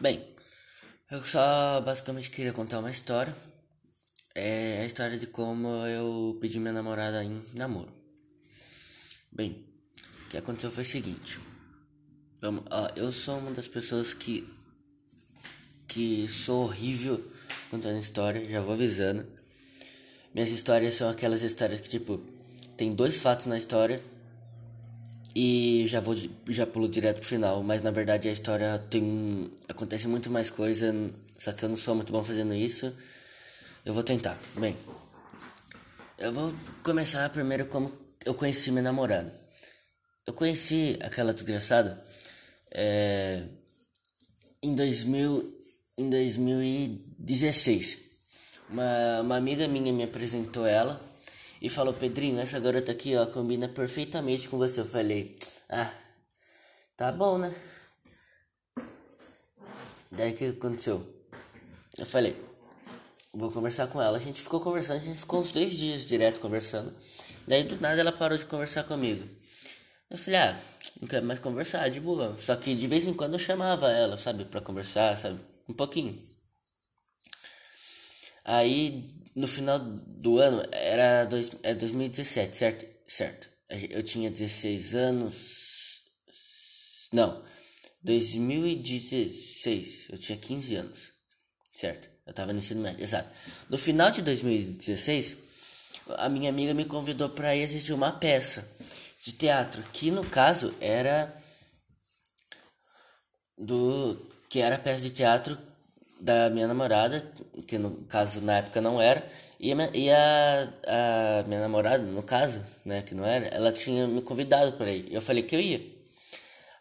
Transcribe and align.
Bem, 0.00 0.24
eu 1.10 1.24
só 1.24 1.80
basicamente 1.80 2.30
queria 2.30 2.52
contar 2.52 2.78
uma 2.78 2.90
história. 2.90 3.34
É 4.32 4.82
a 4.82 4.86
história 4.86 5.18
de 5.18 5.26
como 5.26 5.66
eu 5.86 6.38
pedi 6.40 6.60
minha 6.60 6.72
namorada 6.72 7.24
em 7.24 7.42
namoro. 7.52 7.92
Bem, 9.32 9.66
o 10.24 10.28
que 10.28 10.36
aconteceu 10.36 10.70
foi 10.70 10.84
o 10.84 10.86
seguinte. 10.86 11.40
Vamos, 12.40 12.62
ó, 12.70 12.88
eu 12.94 13.10
sou 13.10 13.38
uma 13.38 13.50
das 13.50 13.66
pessoas 13.66 14.14
que 14.14 14.48
que 15.88 16.28
sou 16.28 16.66
horrível 16.66 17.20
contando 17.68 17.98
história, 17.98 18.48
já 18.48 18.60
vou 18.60 18.74
avisando. 18.74 19.26
Minhas 20.32 20.50
histórias 20.50 20.94
são 20.94 21.10
aquelas 21.10 21.42
histórias 21.42 21.80
que 21.80 21.88
tipo 21.88 22.22
tem 22.76 22.94
dois 22.94 23.20
fatos 23.20 23.46
na 23.46 23.58
história 23.58 24.00
e 25.40 25.86
já 25.86 26.00
vou 26.00 26.16
já 26.48 26.66
pulo 26.66 26.88
direto 26.88 27.20
pro 27.20 27.28
final, 27.28 27.62
mas 27.62 27.80
na 27.80 27.92
verdade 27.92 28.28
a 28.28 28.32
história 28.32 28.76
tem 28.90 29.48
acontece 29.68 30.08
muito 30.08 30.28
mais 30.28 30.50
coisa, 30.50 30.92
só 31.38 31.52
que 31.52 31.64
eu 31.64 31.68
não 31.68 31.76
sou 31.76 31.94
muito 31.94 32.10
bom 32.10 32.24
fazendo 32.24 32.52
isso. 32.52 32.92
Eu 33.84 33.94
vou 33.94 34.02
tentar. 34.02 34.36
Bem, 34.56 34.76
eu 36.18 36.32
vou 36.32 36.52
começar 36.82 37.30
primeiro 37.30 37.66
como 37.66 37.92
eu 38.26 38.34
conheci 38.34 38.72
minha 38.72 38.82
namorada. 38.82 39.32
Eu 40.26 40.34
conheci 40.34 40.98
aquela 41.00 41.32
desgraçada 41.32 42.04
é, 42.72 43.44
em 44.60 44.74
2000 44.74 45.54
em 45.98 46.10
2016. 46.10 47.98
Uma, 48.68 49.20
uma 49.20 49.36
amiga 49.36 49.68
minha 49.68 49.92
me 49.92 50.02
apresentou 50.02 50.66
ela 50.66 51.07
e 51.60 51.68
falou: 51.68 51.92
Pedrinho, 51.92 52.38
essa 52.40 52.58
garota 52.60 52.92
aqui, 52.92 53.16
ó, 53.16 53.26
combina 53.26 53.68
perfeitamente 53.68 54.48
com 54.48 54.58
você. 54.58 54.80
Eu 54.80 54.86
falei: 54.86 55.36
Ah, 55.68 55.92
tá 56.96 57.10
bom, 57.12 57.38
né? 57.38 57.54
Daí 60.10 60.32
o 60.32 60.36
que 60.36 60.44
aconteceu? 60.46 61.06
Eu 61.96 62.06
falei: 62.06 62.36
Vou 63.32 63.50
conversar 63.50 63.88
com 63.88 64.00
ela. 64.00 64.16
A 64.16 64.20
gente 64.20 64.40
ficou 64.40 64.60
conversando, 64.60 64.96
a 64.96 65.00
gente 65.00 65.18
ficou 65.18 65.40
uns 65.40 65.52
dois 65.52 65.72
dias 65.72 66.04
direto 66.04 66.40
conversando. 66.40 66.94
Daí 67.46 67.64
do 67.64 67.80
nada 67.80 68.00
ela 68.00 68.12
parou 68.12 68.38
de 68.38 68.46
conversar 68.46 68.84
comigo. 68.84 69.28
Eu 70.10 70.16
falei: 70.16 70.40
Ah, 70.40 70.58
não 71.00 71.08
quero 71.08 71.26
mais 71.26 71.38
conversar, 71.40 71.88
de 71.88 72.00
boa. 72.00 72.36
Só 72.38 72.56
que 72.56 72.74
de 72.74 72.86
vez 72.86 73.06
em 73.06 73.14
quando 73.14 73.34
eu 73.34 73.38
chamava 73.38 73.90
ela, 73.90 74.16
sabe, 74.16 74.44
pra 74.44 74.60
conversar, 74.60 75.18
sabe? 75.18 75.40
Um 75.68 75.74
pouquinho. 75.74 76.18
Aí 78.44 79.17
no 79.34 79.46
final 79.46 79.78
do 79.78 80.38
ano, 80.38 80.62
era 80.72 81.24
dois, 81.24 81.50
é 81.62 81.74
2017, 81.74 82.56
certo? 82.56 82.86
Certo. 83.06 83.48
Eu 83.90 84.02
tinha 84.02 84.30
16 84.30 84.94
anos. 84.94 85.58
Não, 87.12 87.44
2016. 88.02 90.08
Eu 90.10 90.18
tinha 90.18 90.38
15 90.38 90.76
anos. 90.76 91.12
Certo. 91.72 92.08
Eu 92.26 92.34
tava 92.34 92.52
no 92.52 92.58
ensino 92.58 92.82
médio, 92.82 93.02
exato. 93.02 93.30
No 93.70 93.78
final 93.78 94.10
de 94.10 94.20
2016, 94.22 95.36
a 96.16 96.28
minha 96.28 96.50
amiga 96.50 96.74
me 96.74 96.84
convidou 96.84 97.30
para 97.30 97.56
ir 97.56 97.64
assistir 97.64 97.92
uma 97.92 98.12
peça 98.12 98.68
de 99.24 99.32
teatro, 99.32 99.82
que 99.92 100.10
no 100.10 100.28
caso 100.28 100.74
era 100.80 101.34
do 103.56 104.28
que 104.48 104.60
era 104.60 104.76
a 104.76 104.78
peça 104.78 105.02
de 105.02 105.10
teatro 105.10 105.58
da 106.20 106.50
minha 106.50 106.66
namorada, 106.66 107.24
que 107.66 107.78
no 107.78 108.04
caso 108.04 108.40
na 108.40 108.58
época 108.58 108.80
não 108.80 109.00
era, 109.00 109.24
e, 109.60 109.72
e 109.72 110.10
a, 110.10 110.68
a, 110.86 111.44
minha 111.46 111.60
namorada, 111.60 112.02
no 112.02 112.22
caso, 112.22 112.64
né, 112.84 113.02
que 113.02 113.14
não 113.14 113.24
era, 113.24 113.46
ela 113.46 113.72
tinha 113.72 114.06
me 114.06 114.22
convidado 114.22 114.72
para 114.72 114.90
ir. 114.92 115.12
Eu 115.12 115.20
falei 115.20 115.42
que 115.42 115.54
eu 115.56 115.60
ia. 115.60 115.80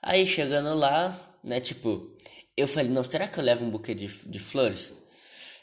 Aí 0.02 0.26
chegando 0.26 0.74
lá, 0.76 1.18
né, 1.44 1.60
tipo, 1.60 2.16
eu 2.56 2.68
falei, 2.68 2.90
não, 2.92 3.04
será 3.04 3.28
que 3.28 3.40
eu 3.40 3.44
levo 3.44 3.66
um 3.66 3.70
buquê 3.70 3.94
de, 3.96 4.08
de 4.08 4.40
flores? 4.40 4.94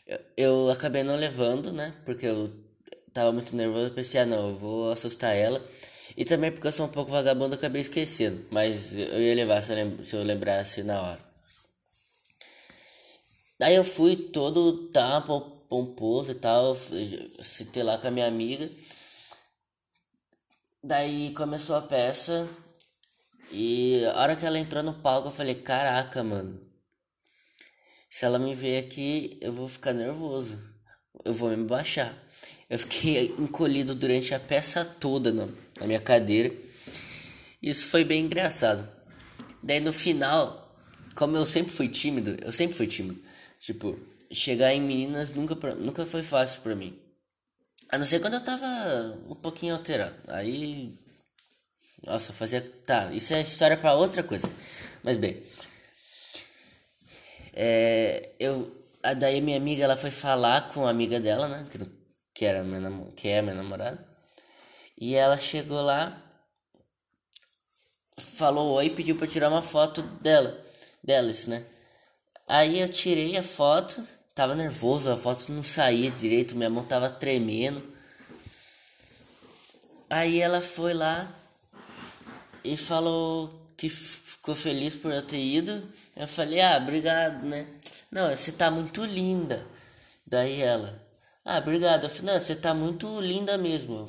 Eu, 0.06 0.20
eu 0.36 0.70
acabei 0.70 1.02
não 1.02 1.16
levando, 1.16 1.72
né, 1.72 1.94
porque 2.04 2.26
eu 2.26 2.52
tava 3.12 3.32
muito 3.32 3.54
nervoso, 3.56 3.86
eu 3.86 3.94
pensei, 3.94 4.20
ah, 4.20 4.26
não, 4.26 4.50
eu 4.50 4.56
vou 4.56 4.92
assustar 4.92 5.34
ela. 5.36 5.64
E 6.16 6.24
também 6.24 6.50
porque 6.52 6.66
eu 6.66 6.72
sou 6.72 6.86
um 6.86 6.88
pouco 6.88 7.10
vagabundo, 7.10 7.54
eu 7.54 7.58
acabei 7.58 7.82
esquecendo. 7.82 8.44
Mas 8.50 8.94
eu 8.94 9.20
ia 9.20 9.34
levar 9.34 9.62
se 9.62 9.72
eu, 9.72 10.04
se 10.04 10.16
eu 10.16 10.22
lembrasse 10.22 10.82
na 10.82 11.00
hora. 11.02 11.33
Daí 13.58 13.74
eu 13.74 13.84
fui 13.84 14.16
todo 14.16 14.88
tá, 14.88 15.20
pomposo 15.68 16.32
e 16.32 16.34
tal, 16.34 16.74
citei 17.40 17.82
lá 17.82 17.98
com 17.98 18.08
a 18.08 18.10
minha 18.10 18.26
amiga. 18.26 18.70
Daí 20.82 21.32
começou 21.32 21.76
a 21.76 21.82
peça 21.82 22.48
e 23.50 24.04
a 24.06 24.20
hora 24.20 24.36
que 24.36 24.44
ela 24.44 24.58
entrou 24.58 24.82
no 24.82 24.94
palco 24.94 25.28
eu 25.28 25.32
falei, 25.32 25.54
caraca, 25.54 26.22
mano. 26.22 26.60
Se 28.10 28.24
ela 28.24 28.38
me 28.38 28.54
ver 28.54 28.84
aqui, 28.84 29.38
eu 29.40 29.52
vou 29.52 29.68
ficar 29.68 29.92
nervoso. 29.92 30.58
Eu 31.24 31.32
vou 31.32 31.50
me 31.50 31.64
baixar. 31.64 32.16
Eu 32.68 32.78
fiquei 32.78 33.34
encolhido 33.38 33.94
durante 33.94 34.34
a 34.34 34.40
peça 34.40 34.84
toda 34.84 35.32
na, 35.32 35.48
na 35.80 35.86
minha 35.86 36.00
cadeira. 36.00 36.54
Isso 37.62 37.86
foi 37.86 38.04
bem 38.04 38.24
engraçado. 38.24 38.88
Daí 39.62 39.80
no 39.80 39.92
final, 39.92 40.76
como 41.14 41.36
eu 41.36 41.46
sempre 41.46 41.72
fui 41.72 41.88
tímido, 41.88 42.36
eu 42.42 42.52
sempre 42.52 42.76
fui 42.76 42.86
tímido. 42.86 43.23
Tipo, 43.64 43.98
chegar 44.30 44.74
em 44.74 44.80
meninas 44.82 45.32
nunca, 45.32 45.54
nunca 45.74 46.04
foi 46.04 46.22
fácil 46.22 46.60
para 46.60 46.76
mim. 46.76 47.00
A 47.88 47.96
não 47.96 48.04
ser 48.04 48.20
quando 48.20 48.34
eu 48.34 48.44
tava 48.44 48.66
um 49.26 49.34
pouquinho 49.34 49.72
alterado. 49.72 50.14
Aí. 50.28 50.98
Nossa, 52.04 52.34
fazia. 52.34 52.60
Tá, 52.86 53.10
isso 53.12 53.32
é 53.32 53.40
história 53.40 53.76
para 53.78 53.94
outra 53.94 54.22
coisa. 54.22 54.52
Mas 55.02 55.16
bem. 55.16 55.42
É, 57.54 58.32
eu. 58.38 58.84
A 59.02 59.14
daí 59.14 59.40
minha 59.40 59.56
amiga 59.56 59.84
ela 59.84 59.96
foi 59.96 60.10
falar 60.10 60.68
com 60.70 60.86
a 60.86 60.90
amiga 60.90 61.18
dela, 61.18 61.48
né? 61.48 61.64
Que, 61.70 61.78
que, 62.34 62.44
era 62.44 62.62
minha, 62.62 63.12
que 63.16 63.28
é 63.28 63.40
minha 63.40 63.54
namorada. 63.54 64.06
E 64.98 65.14
ela 65.14 65.38
chegou 65.38 65.80
lá. 65.80 66.20
Falou 68.18 68.74
oi 68.74 68.86
e 68.86 68.90
pediu 68.90 69.16
pra 69.16 69.26
tirar 69.26 69.48
uma 69.48 69.62
foto 69.62 70.02
dela. 70.02 70.62
Delas, 71.02 71.46
né? 71.46 71.64
Aí 72.46 72.80
eu 72.80 72.88
tirei 72.88 73.36
a 73.36 73.42
foto, 73.42 74.06
tava 74.34 74.54
nervoso, 74.54 75.10
a 75.10 75.16
foto 75.16 75.50
não 75.50 75.62
saía 75.62 76.10
direito, 76.10 76.56
minha 76.56 76.68
mão 76.68 76.84
tava 76.84 77.08
tremendo. 77.08 77.82
Aí 80.10 80.40
ela 80.40 80.60
foi 80.60 80.92
lá 80.94 81.32
e 82.62 82.76
falou 82.76 83.64
que 83.76 83.88
ficou 83.88 84.54
feliz 84.54 84.94
por 84.94 85.10
eu 85.12 85.22
ter 85.22 85.42
ido. 85.42 85.88
Eu 86.14 86.28
falei, 86.28 86.60
ah, 86.60 86.76
obrigado, 86.76 87.44
né? 87.44 87.66
Não, 88.10 88.30
você 88.30 88.52
tá 88.52 88.70
muito 88.70 89.04
linda. 89.04 89.66
Daí 90.26 90.60
ela, 90.60 91.02
ah, 91.44 91.58
obrigado. 91.58 92.04
Eu 92.04 92.10
falei, 92.10 92.34
não, 92.34 92.40
você 92.40 92.54
tá 92.54 92.74
muito 92.74 93.20
linda 93.20 93.58
mesmo. 93.58 94.08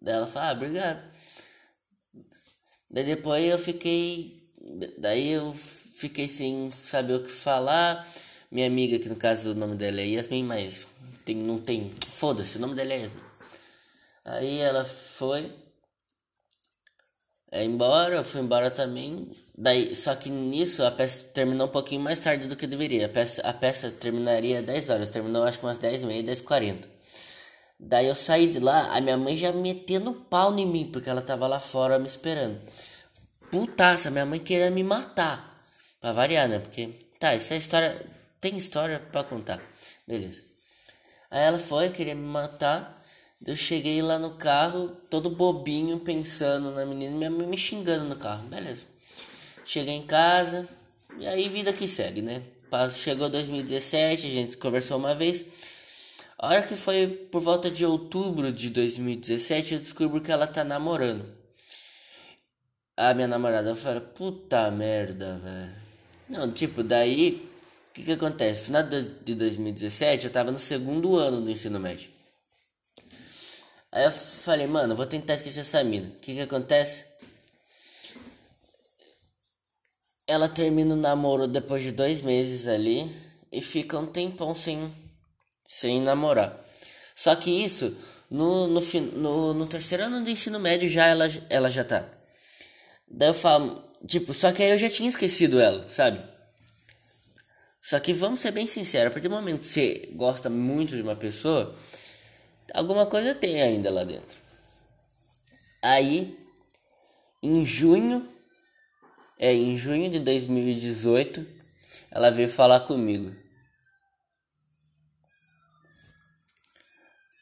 Daí 0.00 0.14
ela 0.14 0.26
falou, 0.26 0.48
ah, 0.48 0.52
obrigado. 0.52 1.04
Daí 2.90 3.04
depois 3.04 3.44
eu 3.44 3.58
fiquei. 3.58 4.50
Daí 4.98 5.30
eu 5.30 5.54
fiquei 6.08 6.28
sem 6.28 6.70
saber 6.70 7.14
o 7.14 7.22
que 7.22 7.30
falar. 7.30 8.06
Minha 8.50 8.66
amiga, 8.66 8.98
que 8.98 9.08
no 9.08 9.16
caso 9.16 9.52
o 9.52 9.54
nome 9.54 9.76
dela 9.76 10.00
é 10.00 10.06
Yasmin, 10.06 10.44
mas 10.44 10.86
tem, 11.24 11.36
não 11.36 11.58
tem. 11.58 11.90
Foda-se, 12.06 12.58
o 12.58 12.60
nome 12.60 12.74
dela 12.74 12.92
é 12.92 13.00
Yasmin. 13.02 13.22
Aí 14.24 14.58
ela 14.58 14.84
foi 14.84 15.50
é, 17.50 17.62
embora, 17.64 18.16
eu 18.16 18.24
fui 18.24 18.40
embora 18.40 18.70
também. 18.70 19.30
Daí, 19.56 19.94
só 19.94 20.14
que 20.16 20.28
nisso 20.28 20.84
a 20.84 20.90
peça 20.90 21.26
terminou 21.26 21.68
um 21.68 21.70
pouquinho 21.70 22.00
mais 22.00 22.18
tarde 22.18 22.48
do 22.48 22.56
que 22.56 22.66
deveria. 22.66 23.06
A 23.06 23.08
peça, 23.08 23.42
a 23.42 23.52
peça 23.52 23.92
terminaria 23.92 24.60
10 24.60 24.90
horas, 24.90 25.08
terminou 25.08 25.44
acho 25.44 25.60
que 25.60 25.64
umas 25.64 25.78
10 25.78 26.02
e 26.02 26.06
meia, 26.06 26.22
10 26.24 26.40
e 26.40 26.42
40. 26.42 26.88
Daí 27.78 28.08
eu 28.08 28.14
saí 28.16 28.48
de 28.50 28.58
lá, 28.58 28.96
a 28.96 29.00
minha 29.00 29.16
mãe 29.16 29.36
já 29.36 29.52
metendo 29.52 30.12
pau 30.12 30.56
em 30.58 30.66
mim, 30.66 30.86
porque 30.92 31.08
ela 31.08 31.22
tava 31.22 31.46
lá 31.46 31.60
fora 31.60 31.98
me 31.98 32.08
esperando. 32.08 32.60
Putaça, 33.52 34.10
minha 34.10 34.26
mãe 34.26 34.40
queria 34.40 34.70
me 34.70 34.82
matar. 34.82 35.53
Pra 36.04 36.12
variar, 36.12 36.46
né? 36.46 36.58
Porque, 36.58 36.90
tá, 37.18 37.32
essa 37.32 37.54
é 37.54 37.56
história. 37.56 37.98
Tem 38.38 38.54
história 38.58 39.00
pra 39.00 39.24
contar. 39.24 39.58
Beleza. 40.06 40.42
Aí 41.30 41.44
ela 41.44 41.58
foi, 41.58 41.88
queria 41.88 42.14
me 42.14 42.26
matar. 42.26 43.02
Eu 43.46 43.56
cheguei 43.56 44.02
lá 44.02 44.18
no 44.18 44.32
carro, 44.32 44.88
todo 45.08 45.30
bobinho, 45.30 45.98
pensando 45.98 46.72
na 46.72 46.84
menina, 46.84 47.30
me 47.30 47.56
xingando 47.56 48.04
no 48.04 48.16
carro. 48.16 48.46
Beleza. 48.48 48.82
Cheguei 49.64 49.94
em 49.94 50.06
casa, 50.06 50.68
e 51.18 51.26
aí 51.26 51.48
vida 51.48 51.72
que 51.72 51.88
segue, 51.88 52.20
né? 52.20 52.42
Chegou 52.92 53.30
2017, 53.30 54.26
a 54.26 54.30
gente 54.30 54.58
conversou 54.58 54.98
uma 54.98 55.14
vez. 55.14 55.42
A 56.38 56.48
hora 56.48 56.62
que 56.64 56.76
foi 56.76 57.06
por 57.06 57.40
volta 57.40 57.70
de 57.70 57.86
outubro 57.86 58.52
de 58.52 58.68
2017, 58.68 59.72
eu 59.72 59.80
descubro 59.80 60.20
que 60.20 60.30
ela 60.30 60.46
tá 60.46 60.62
namorando. 60.64 61.24
A 62.94 63.14
minha 63.14 63.26
namorada 63.26 63.74
fala, 63.74 64.02
puta 64.02 64.70
merda, 64.70 65.38
velho. 65.38 65.83
Não, 66.28 66.50
tipo, 66.50 66.82
daí, 66.82 67.48
o 67.90 67.94
que 67.94 68.04
que 68.04 68.12
acontece? 68.12 68.60
No 68.60 68.66
final 68.66 68.82
de 68.82 69.34
2017, 69.34 70.26
eu 70.26 70.32
tava 70.32 70.50
no 70.50 70.58
segundo 70.58 71.16
ano 71.16 71.40
do 71.40 71.50
ensino 71.50 71.78
médio. 71.78 72.10
Aí 73.92 74.04
eu 74.04 74.12
falei, 74.12 74.66
mano, 74.66 74.96
vou 74.96 75.06
tentar 75.06 75.34
esquecer 75.34 75.60
essa 75.60 75.84
mina. 75.84 76.08
O 76.08 76.20
que 76.20 76.34
que 76.34 76.40
acontece? 76.40 77.04
ela 80.26 80.48
termina 80.48 80.94
o 80.94 80.98
namoro 80.98 81.46
depois 81.46 81.82
de 81.82 81.92
dois 81.92 82.20
meses 82.20 82.66
ali 82.66 83.10
e 83.52 83.60
fica 83.60 83.98
um 83.98 84.06
tempão 84.06 84.54
sem, 84.54 84.90
sem 85.64 86.00
namorar. 86.00 86.58
Só 87.14 87.36
que 87.36 87.50
isso, 87.50 87.96
no, 88.30 88.66
no, 88.66 88.80
no, 88.80 89.54
no 89.54 89.66
terceiro 89.66 90.04
ano 90.04 90.24
do 90.24 90.30
ensino 90.30 90.58
médio 90.58 90.88
já 90.88 91.06
ela, 91.06 91.26
ela 91.48 91.68
já 91.68 91.84
tá. 91.84 92.08
Daí 93.06 93.28
eu 93.28 93.34
falo, 93.34 93.82
tipo, 94.06 94.32
só 94.34 94.52
que 94.52 94.62
aí 94.62 94.70
eu 94.70 94.78
já 94.78 94.88
tinha 94.88 95.08
esquecido 95.08 95.60
ela, 95.60 95.88
sabe? 95.88 96.20
Só 97.82 98.00
que 98.00 98.12
vamos 98.12 98.40
ser 98.40 98.50
bem 98.50 98.66
sinceros, 98.66 99.08
a 99.08 99.10
partir 99.10 99.28
do 99.28 99.34
momento 99.34 99.60
que 99.60 99.66
você 99.66 100.08
gosta 100.12 100.48
muito 100.48 100.96
de 100.96 101.02
uma 101.02 101.14
pessoa, 101.14 101.76
alguma 102.72 103.04
coisa 103.06 103.34
tem 103.34 103.60
ainda 103.60 103.90
lá 103.90 104.04
dentro. 104.04 104.38
Aí, 105.82 106.38
em 107.42 107.64
junho, 107.66 108.26
é, 109.38 109.52
em 109.52 109.76
junho 109.76 110.10
de 110.10 110.18
2018, 110.18 111.46
ela 112.10 112.30
veio 112.30 112.48
falar 112.48 112.80
comigo. 112.80 113.36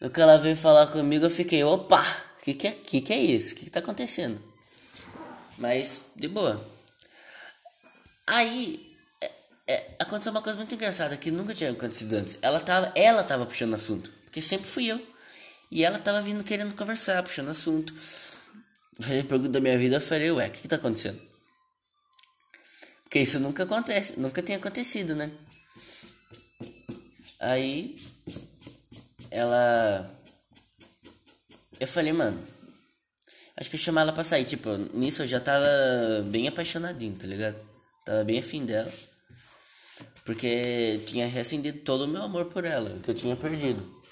No 0.00 0.10
que 0.10 0.20
ela 0.20 0.36
veio 0.38 0.56
falar 0.56 0.88
comigo, 0.88 1.26
eu 1.26 1.30
fiquei, 1.30 1.62
opa, 1.62 2.04
que 2.42 2.54
que 2.54 2.66
é, 2.66 2.72
que 2.72 3.00
que 3.00 3.12
é 3.12 3.18
isso? 3.18 3.52
O 3.52 3.56
que, 3.56 3.66
que 3.66 3.70
tá 3.70 3.78
acontecendo? 3.78 4.51
Mas, 5.58 6.02
de 6.16 6.28
boa. 6.28 6.64
Aí, 8.26 8.96
é, 9.20 9.30
é, 9.66 9.94
aconteceu 9.98 10.32
uma 10.32 10.42
coisa 10.42 10.56
muito 10.56 10.74
engraçada 10.74 11.16
que 11.16 11.30
nunca 11.30 11.54
tinha 11.54 11.70
acontecido 11.70 12.14
antes. 12.14 12.38
Ela 12.40 12.60
tava, 12.60 12.92
ela 12.94 13.22
tava 13.22 13.46
puxando 13.46 13.74
assunto, 13.74 14.10
porque 14.24 14.40
sempre 14.40 14.68
fui 14.68 14.86
eu. 14.86 15.04
E 15.70 15.84
ela 15.84 15.98
tava 15.98 16.20
vindo 16.20 16.44
querendo 16.44 16.74
conversar, 16.74 17.22
puxando 17.22 17.48
assunto. 17.48 17.94
Falei, 19.00 19.22
pergunta 19.22 19.50
da 19.50 19.60
minha 19.60 19.78
vida, 19.78 19.96
eu 19.96 20.00
falei, 20.00 20.30
ué, 20.30 20.46
o 20.46 20.50
que, 20.50 20.62
que 20.62 20.68
tá 20.68 20.76
acontecendo? 20.76 21.20
Porque 23.04 23.20
isso 23.20 23.40
nunca 23.40 23.64
acontece, 23.64 24.18
nunca 24.18 24.42
tinha 24.42 24.58
acontecido, 24.58 25.14
né? 25.14 25.30
Aí 27.40 27.96
ela. 29.30 30.10
Eu 31.80 31.88
falei, 31.88 32.12
mano. 32.12 32.40
Acho 33.56 33.70
que 33.70 33.76
eu 33.76 33.80
chamar 33.80 34.02
ela 34.02 34.12
pra 34.12 34.24
sair. 34.24 34.44
Tipo, 34.44 34.70
nisso 34.94 35.22
eu 35.22 35.26
já 35.26 35.40
tava 35.40 35.66
bem 36.30 36.48
apaixonadinho, 36.48 37.16
tá 37.16 37.26
ligado? 37.26 37.56
Tava 38.04 38.24
bem 38.24 38.38
afim 38.38 38.64
dela. 38.64 38.92
Porque 40.24 41.00
tinha 41.06 41.26
reacendido 41.26 41.80
todo 41.80 42.04
o 42.04 42.08
meu 42.08 42.22
amor 42.22 42.46
por 42.46 42.64
ela, 42.64 42.98
que 43.00 43.10
eu 43.10 43.14
tinha 43.14 43.36
perdido. 43.36 44.02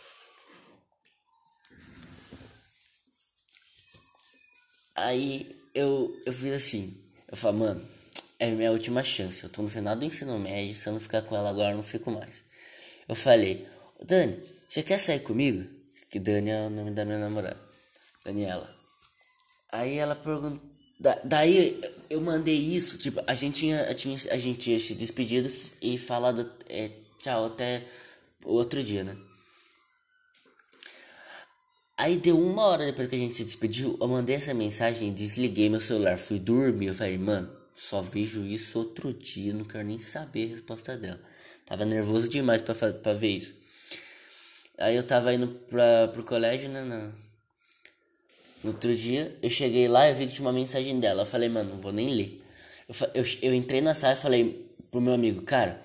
Aí 4.95 5.57
eu, 5.75 6.15
eu 6.27 6.33
fiz 6.33 6.53
assim. 6.53 7.03
Eu 7.29 7.37
falei, 7.37 7.61
mano, 7.61 7.89
é 8.39 8.51
minha 8.51 8.73
última 8.73 9.03
chance. 9.05 9.43
Eu 9.43 9.51
tô 9.51 9.63
no 9.63 9.69
final 9.69 9.97
do 9.97 10.05
ensino 10.05 10.39
médio. 10.39 10.75
Se 10.75 10.89
eu 10.89 10.93
não 10.93 11.01
ficar 11.01 11.23
com 11.23 11.37
ela 11.37 11.49
agora, 11.49 11.73
eu 11.73 11.77
não 11.77 11.83
fico 11.83 12.11
mais. 12.11 12.43
Eu 13.09 13.15
falei, 13.15 13.67
Dani, 14.05 14.39
você 14.69 14.83
quer 14.83 14.99
sair 14.99 15.21
comigo? 15.21 15.69
Que 16.11 16.19
Dani 16.19 16.51
é 16.51 16.67
o 16.67 16.71
nome 16.71 16.91
da 16.91 17.05
minha 17.05 17.19
namorada. 17.19 17.61
Daniela. 18.25 18.80
Aí 19.72 19.96
ela 19.96 20.14
perguntou. 20.14 20.61
Da, 20.99 21.19
daí 21.25 21.81
eu 22.11 22.20
mandei 22.20 22.56
isso, 22.56 22.99
tipo, 22.99 23.22
a 23.26 23.34
gente 23.34 23.61
tinha, 23.61 23.94
tinha, 23.94 24.19
a 24.31 24.37
gente 24.37 24.58
tinha 24.58 24.78
se 24.78 24.94
despedido 24.94 25.50
e 25.81 25.96
falado 25.96 26.50
é, 26.69 26.90
tchau 27.22 27.46
até 27.46 27.87
outro 28.44 28.82
dia, 28.82 29.02
né? 29.02 29.17
Aí 31.96 32.17
deu 32.17 32.38
uma 32.38 32.64
hora 32.64 32.84
depois 32.84 33.08
que 33.08 33.17
a 33.17 33.19
gente 33.19 33.34
se 33.34 33.44
despediu, 33.44 33.96
eu 34.00 34.08
mandei 34.08 34.37
essa 34.37 34.55
mensagem, 34.55 35.12
desliguei 35.12 35.69
meu 35.69 35.81
celular, 35.81 36.19
fui 36.19 36.38
dormir, 36.38 36.87
eu 36.87 36.94
falei, 36.94 37.19
mano, 37.19 37.50
só 37.75 38.02
vejo 38.02 38.44
isso 38.44 38.78
outro 38.78 39.12
dia, 39.12 39.55
não 39.55 39.64
quero 39.64 39.84
nem 39.84 39.99
saber 39.99 40.46
a 40.46 40.50
resposta 40.50 40.96
dela. 40.96 41.20
Tava 41.64 41.84
nervoso 41.84 42.28
demais 42.28 42.61
pra, 42.62 42.75
pra 42.75 43.14
ver 43.14 43.37
isso. 43.37 43.55
Aí 44.78 44.96
eu 44.96 45.02
tava 45.02 45.32
indo 45.32 45.46
pra, 45.46 46.08
pro 46.08 46.25
colégio, 46.25 46.69
né? 46.70 46.82
No, 46.82 47.14
no 48.62 48.71
outro 48.73 48.95
dia, 48.95 49.37
eu 49.43 49.51
cheguei 49.51 49.89
lá 49.89 50.09
e 50.09 50.15
vi 50.15 50.27
que 50.27 50.35
tinha 50.35 50.47
uma 50.47 50.53
mensagem 50.53 50.99
dela. 51.01 51.23
Eu 51.23 51.27
falei, 51.27 51.49
mano, 51.49 51.71
não 51.71 51.81
vou 51.81 51.93
nem 51.93 52.11
ler. 52.11 52.43
Eu, 52.89 53.09
eu, 53.15 53.25
eu 53.43 53.55
entrei 53.55 53.81
na 53.81 53.95
sala 53.95 54.15
e 54.15 54.17
falei 54.17 54.71
pro 54.91 55.01
meu 55.01 55.15
amigo, 55.15 55.43
cara, 55.43 55.81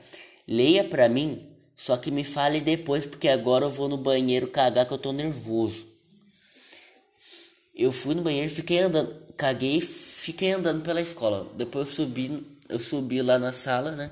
leia 0.48 0.84
pra 0.84 1.08
mim, 1.08 1.46
só 1.76 1.96
que 1.96 2.10
me 2.10 2.24
fale 2.24 2.60
depois, 2.60 3.06
porque 3.06 3.28
agora 3.28 3.66
eu 3.66 3.70
vou 3.70 3.88
no 3.88 3.98
banheiro 3.98 4.48
cagar 4.48 4.86
que 4.88 4.94
eu 4.94 4.98
tô 4.98 5.12
nervoso. 5.12 5.86
Eu 7.76 7.92
fui 7.92 8.16
no 8.16 8.22
banheiro, 8.22 8.50
fiquei 8.50 8.80
andando, 8.80 9.14
caguei, 9.38 9.82
fiquei 9.82 10.52
andando 10.52 10.82
pela 10.82 11.02
escola. 11.02 11.52
Depois 11.56 11.90
eu 11.90 11.94
subi, 11.94 12.46
eu 12.70 12.80
subi 12.80 13.22
lá 13.22 13.38
na 13.38 13.54
sala, 13.54 13.92
né? 13.92 14.10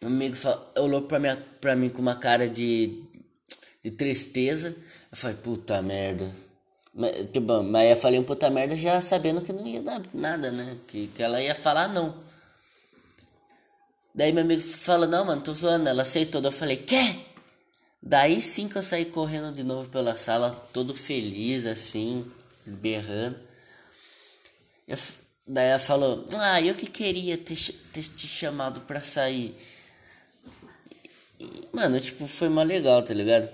Meu 0.00 0.10
amigo 0.10 0.36
olhou 0.76 1.02
pra, 1.02 1.18
minha, 1.18 1.36
pra 1.60 1.74
mim 1.74 1.88
com 1.88 2.00
uma 2.00 2.14
cara 2.14 2.48
de, 2.48 3.02
de 3.82 3.90
tristeza. 3.90 4.76
Eu 5.10 5.16
falei, 5.16 5.36
puta 5.36 5.80
merda. 5.82 6.30
Mas, 6.92 7.26
bom, 7.42 7.62
mas 7.62 7.90
eu 7.90 7.96
falei 7.96 8.18
um 8.18 8.24
puta 8.24 8.50
merda 8.50 8.76
já 8.76 9.00
sabendo 9.00 9.40
que 9.40 9.52
não 9.52 9.66
ia 9.66 9.82
dar 9.82 10.02
nada, 10.12 10.50
né? 10.50 10.76
Que, 10.86 11.08
que 11.08 11.22
ela 11.22 11.40
ia 11.40 11.54
falar 11.54 11.88
não. 11.88 12.14
Daí 14.14 14.32
meu 14.32 14.42
amigo 14.42 14.60
falou, 14.60 15.06
não, 15.06 15.24
mano, 15.24 15.40
tô 15.40 15.54
zoando. 15.54 15.88
Ela 15.88 16.02
aceitou. 16.02 16.42
Eu 16.42 16.52
falei, 16.52 16.76
quer? 16.76 17.16
Daí 18.02 18.40
sim 18.42 18.68
que 18.68 18.76
eu 18.76 18.82
saí 18.82 19.04
correndo 19.04 19.52
de 19.52 19.62
novo 19.62 19.88
pela 19.88 20.16
sala, 20.16 20.50
todo 20.72 20.94
feliz, 20.94 21.66
assim, 21.66 22.30
berrando. 22.66 23.38
Eu, 24.86 24.96
daí 25.46 25.68
ela 25.68 25.78
falou, 25.78 26.24
ah, 26.36 26.60
eu 26.60 26.74
que 26.74 26.86
queria 26.86 27.36
ter, 27.36 27.56
ter 27.92 28.02
te 28.02 28.26
chamado 28.26 28.80
pra 28.82 29.00
sair. 29.00 29.56
E, 31.38 31.68
mano, 31.72 32.00
tipo, 32.00 32.26
foi 32.26 32.48
mó 32.48 32.62
legal, 32.62 33.02
tá 33.02 33.14
ligado? 33.14 33.48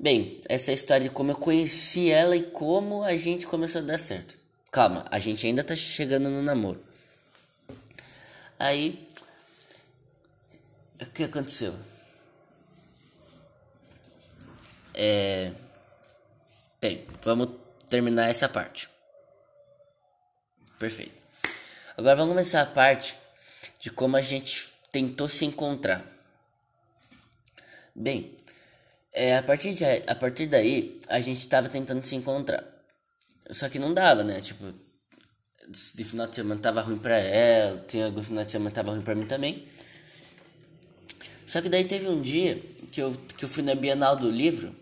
Bem, 0.00 0.40
essa 0.48 0.70
é 0.70 0.72
a 0.72 0.74
história 0.74 1.08
de 1.10 1.14
como 1.14 1.32
eu 1.32 1.36
conheci 1.36 2.10
ela 2.10 2.34
e 2.34 2.42
como 2.42 3.04
a 3.04 3.14
gente 3.16 3.46
começou 3.46 3.82
a 3.82 3.84
dar 3.84 3.98
certo. 3.98 4.34
Calma, 4.72 5.04
a 5.10 5.18
gente 5.18 5.46
ainda 5.46 5.62
tá 5.62 5.76
chegando 5.76 6.30
no 6.30 6.42
namoro. 6.42 6.82
Aí, 8.58 9.06
o 10.98 11.04
que 11.04 11.24
aconteceu? 11.24 11.78
É... 14.94 15.52
Bem, 16.80 17.06
vamos 17.22 17.50
terminar 17.86 18.30
essa 18.30 18.48
parte. 18.48 18.88
Perfeito. 20.78 21.12
Agora 21.94 22.16
vamos 22.16 22.32
começar 22.32 22.62
a 22.62 22.66
parte 22.66 23.18
de 23.78 23.90
como 23.90 24.16
a 24.16 24.22
gente 24.22 24.72
tentou 24.90 25.28
se 25.28 25.44
encontrar. 25.44 26.02
Bem, 27.94 28.39
é, 29.12 29.36
a, 29.36 29.42
partir 29.42 29.74
de, 29.74 29.84
a 29.84 30.14
partir 30.14 30.46
daí, 30.46 31.00
a 31.08 31.20
gente 31.20 31.38
estava 31.38 31.68
tentando 31.68 32.04
se 32.04 32.14
encontrar. 32.14 32.64
Só 33.50 33.68
que 33.68 33.78
não 33.78 33.92
dava, 33.92 34.22
né? 34.22 34.40
Tipo, 34.40 34.72
de 35.94 36.04
final 36.04 36.26
de 36.26 36.36
semana 36.36 36.60
tava 36.60 36.80
ruim 36.80 36.98
pra 36.98 37.16
ela, 37.16 37.84
tinha 37.86 38.06
alguns 38.06 38.26
final 38.26 38.44
de 38.44 38.50
semana 38.50 38.70
tava 38.70 38.92
ruim 38.92 39.02
pra 39.02 39.14
mim 39.14 39.26
também. 39.26 39.64
Só 41.46 41.60
que 41.60 41.68
daí 41.68 41.84
teve 41.84 42.06
um 42.08 42.20
dia 42.20 42.62
que 42.92 43.02
eu, 43.02 43.16
que 43.36 43.44
eu 43.44 43.48
fui 43.48 43.62
na 43.62 43.74
Bienal 43.74 44.16
do 44.16 44.30
Livro 44.30 44.72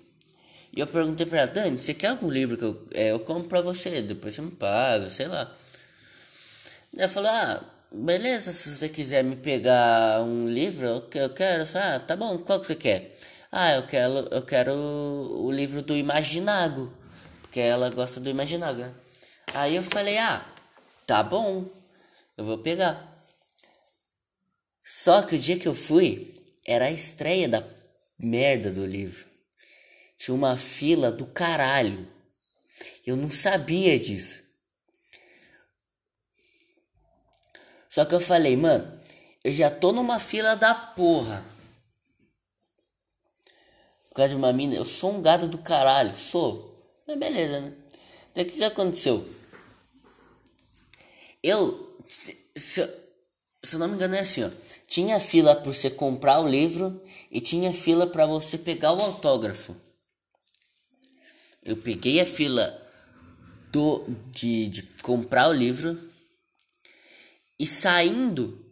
e 0.72 0.80
eu 0.80 0.86
perguntei 0.86 1.26
pra 1.26 1.40
ela, 1.40 1.50
Dani, 1.50 1.78
você 1.78 1.94
quer 1.94 2.08
algum 2.08 2.30
livro 2.30 2.56
que 2.56 2.64
eu, 2.64 2.86
é, 2.92 3.10
eu 3.10 3.20
compro 3.20 3.48
pra 3.48 3.60
você, 3.60 4.02
depois 4.02 4.34
você 4.34 4.42
me 4.42 4.50
paga, 4.50 5.10
sei 5.10 5.26
lá. 5.26 5.52
Ela 6.96 7.08
falou, 7.08 7.30
ah, 7.30 7.64
beleza, 7.90 8.52
se 8.52 8.74
você 8.74 8.88
quiser 8.88 9.24
me 9.24 9.36
pegar 9.36 10.22
um 10.22 10.48
livro, 10.48 10.86
eu 11.14 11.30
quero. 11.30 11.62
Eu 11.62 11.66
falei, 11.66 11.96
ah, 11.96 12.00
tá 12.00 12.14
bom, 12.14 12.38
qual 12.38 12.60
que 12.60 12.66
você 12.66 12.74
quer? 12.74 13.16
Ah, 13.50 13.72
eu 13.72 13.86
quero, 13.86 14.12
eu 14.30 14.42
quero 14.42 14.72
o, 14.72 15.50
livro 15.50 15.80
do 15.80 15.96
Imaginago, 15.96 16.92
porque 17.40 17.60
ela 17.60 17.88
gosta 17.88 18.20
do 18.20 18.28
Imaginago, 18.28 18.80
né? 18.80 18.94
Aí 19.54 19.74
eu 19.76 19.82
falei, 19.82 20.18
ah, 20.18 20.46
tá 21.06 21.22
bom, 21.22 21.66
eu 22.36 22.44
vou 22.44 22.58
pegar. 22.58 23.16
Só 24.84 25.22
que 25.22 25.36
o 25.36 25.38
dia 25.38 25.58
que 25.58 25.66
eu 25.66 25.74
fui, 25.74 26.34
era 26.66 26.86
a 26.86 26.90
estreia 26.90 27.48
da 27.48 27.64
merda 28.18 28.70
do 28.70 28.84
livro. 28.84 29.24
Tinha 30.18 30.34
uma 30.34 30.56
fila 30.56 31.10
do 31.10 31.26
caralho. 31.26 32.06
Eu 33.06 33.16
não 33.16 33.30
sabia 33.30 33.98
disso. 33.98 34.42
Só 37.88 38.04
que 38.04 38.14
eu 38.14 38.20
falei, 38.20 38.54
mano, 38.56 39.00
eu 39.42 39.52
já 39.52 39.70
tô 39.70 39.92
numa 39.92 40.20
fila 40.20 40.54
da 40.54 40.74
porra. 40.74 41.42
Causa 44.18 44.30
de 44.30 44.36
uma 44.36 44.52
mina, 44.52 44.74
eu 44.74 44.84
sou 44.84 45.14
um 45.14 45.22
gado 45.22 45.46
do 45.46 45.58
caralho, 45.58 46.12
sou. 46.12 46.76
Mas 47.06 47.16
beleza, 47.16 47.60
né? 47.60 47.72
O 48.30 48.34
que, 48.34 48.44
que 48.46 48.64
aconteceu? 48.64 49.24
Eu, 51.40 51.96
se, 52.08 52.36
se 52.56 53.76
eu 53.76 53.78
não 53.78 53.86
me 53.86 53.94
engano, 53.94 54.16
é 54.16 54.18
assim, 54.18 54.42
ó. 54.42 54.50
Tinha 54.88 55.20
fila 55.20 55.54
para 55.54 55.72
você 55.72 55.88
comprar 55.88 56.40
o 56.40 56.48
livro 56.48 57.00
e 57.30 57.40
tinha 57.40 57.72
fila 57.72 58.08
para 58.08 58.26
você 58.26 58.58
pegar 58.58 58.92
o 58.92 59.00
autógrafo. 59.00 59.76
Eu 61.62 61.76
peguei 61.76 62.20
a 62.20 62.26
fila 62.26 62.76
do 63.70 64.04
de, 64.32 64.66
de 64.66 64.82
comprar 65.00 65.48
o 65.48 65.52
livro 65.52 65.96
E 67.56 67.64
saindo, 67.64 68.67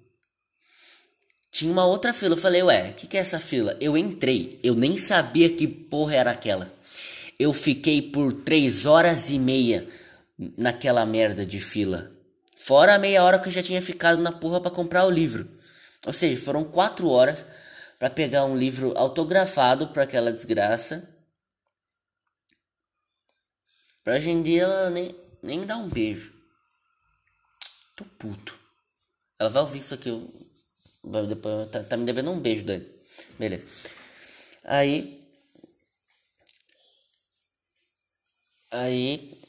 tinha 1.57 1.73
uma 1.73 1.87
outra 1.87 2.13
fila. 2.13 2.35
Eu 2.35 2.39
falei, 2.39 2.63
ué, 2.63 2.91
o 2.91 2.95
que, 2.95 3.07
que 3.07 3.17
é 3.17 3.21
essa 3.21 3.41
fila? 3.41 3.75
Eu 3.81 3.97
entrei, 3.97 4.61
eu 4.63 4.75
nem 4.75 4.99
sabia 4.99 5.49
que 5.49 5.67
porra 5.67 6.15
era 6.15 6.31
aquela. 6.31 6.71
Eu 7.39 7.53
fiquei 7.53 8.03
por 8.03 8.33
três 8.33 8.85
horas 8.85 9.31
e 9.31 9.39
meia 9.39 9.89
naquela 10.57 11.07
merda 11.07 11.47
de 11.47 11.59
fila. 11.59 12.13
Fora 12.55 12.95
a 12.95 12.99
meia 12.99 13.23
hora 13.25 13.39
que 13.39 13.49
eu 13.49 13.53
já 13.53 13.63
tinha 13.63 13.81
ficado 13.81 14.21
na 14.21 14.33
porra 14.33 14.61
para 14.61 14.71
comprar 14.71 15.07
o 15.07 15.11
livro. 15.11 15.49
Ou 16.07 16.13
seja, 16.13 16.43
foram 16.43 16.63
quatro 16.63 17.09
horas 17.09 17.45
para 17.99 18.11
pegar 18.11 18.45
um 18.45 18.57
livro 18.57 18.93
autografado 18.95 19.89
para 19.89 20.03
aquela 20.03 20.31
desgraça. 20.31 21.09
Pra 24.05 24.15
hoje 24.15 24.29
em 24.31 24.43
dia 24.43 24.65
ela 24.65 24.91
nem, 24.91 25.15
nem 25.43 25.65
dá 25.65 25.79
um 25.79 25.89
beijo. 25.89 26.35
Tô 27.95 28.05
puto. 28.05 28.59
Ela 29.39 29.49
vai 29.49 29.63
ouvir 29.63 29.79
isso 29.79 29.95
aqui. 29.95 30.11
Vai 30.11 30.46
depois, 31.07 31.71
tá, 31.71 31.85
tá 31.85 31.97
me 31.97 32.05
devendo 32.05 32.31
um 32.31 32.41
beijo, 32.41 32.65
Dani. 32.65 32.87
Beleza. 33.39 33.67
Aí. 34.65 35.25
Aí. 38.71 39.41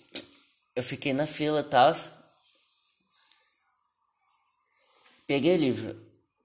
Eu 0.75 0.83
fiquei 0.83 1.11
na 1.13 1.25
fila 1.25 1.61
e 1.61 1.63
tal. 1.63 1.93
Peguei 5.25 5.55
o 5.55 5.59
livro. 5.59 5.99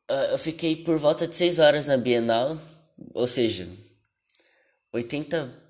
Ah, 0.09 0.28
eu 0.33 0.38
fiquei 0.38 0.76
por 0.76 0.97
volta 0.99 1.26
de 1.26 1.37
6 1.37 1.59
horas 1.59 1.87
na 1.87 1.97
Bienal. 1.97 2.59
Ou 3.14 3.26
seja, 3.26 3.69
80. 4.92 5.62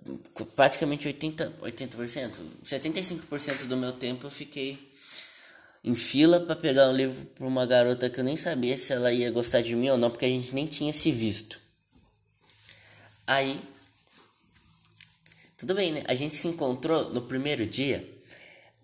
Praticamente 0.55 1.09
80%. 1.09 1.59
80%. 1.61 2.39
75% 2.65 3.67
do 3.67 3.77
meu 3.77 3.93
tempo 3.93 4.27
eu 4.27 4.31
fiquei 4.31 4.92
em 5.85 5.95
fila 5.95 6.39
para 6.41 6.55
pegar 6.55 6.89
um 6.89 6.93
livro 6.93 7.27
para 7.27 7.47
uma 7.47 7.67
garota 7.67 8.09
que 8.09 8.21
eu 8.21 8.25
nem 8.25 8.37
sabia 8.37 8.79
se 8.79 8.93
ela 8.93 9.12
ia 9.12 9.31
gostar 9.31 9.62
de 9.62 9.75
mim 9.75 9.89
ou 9.89 9.99
não, 9.99 10.11
porque 10.11 10.25
a 10.25 10.29
gente 10.29 10.55
nem 10.55 10.67
tinha 10.67 10.93
se 10.93 11.11
visto. 11.11 11.61
Aí, 13.27 13.59
tudo 15.57 15.75
bem, 15.75 15.93
né? 15.93 16.03
A 16.07 16.15
gente 16.15 16.37
se 16.37 16.47
encontrou 16.47 17.11
no 17.11 17.23
primeiro 17.23 17.67
dia. 17.67 18.09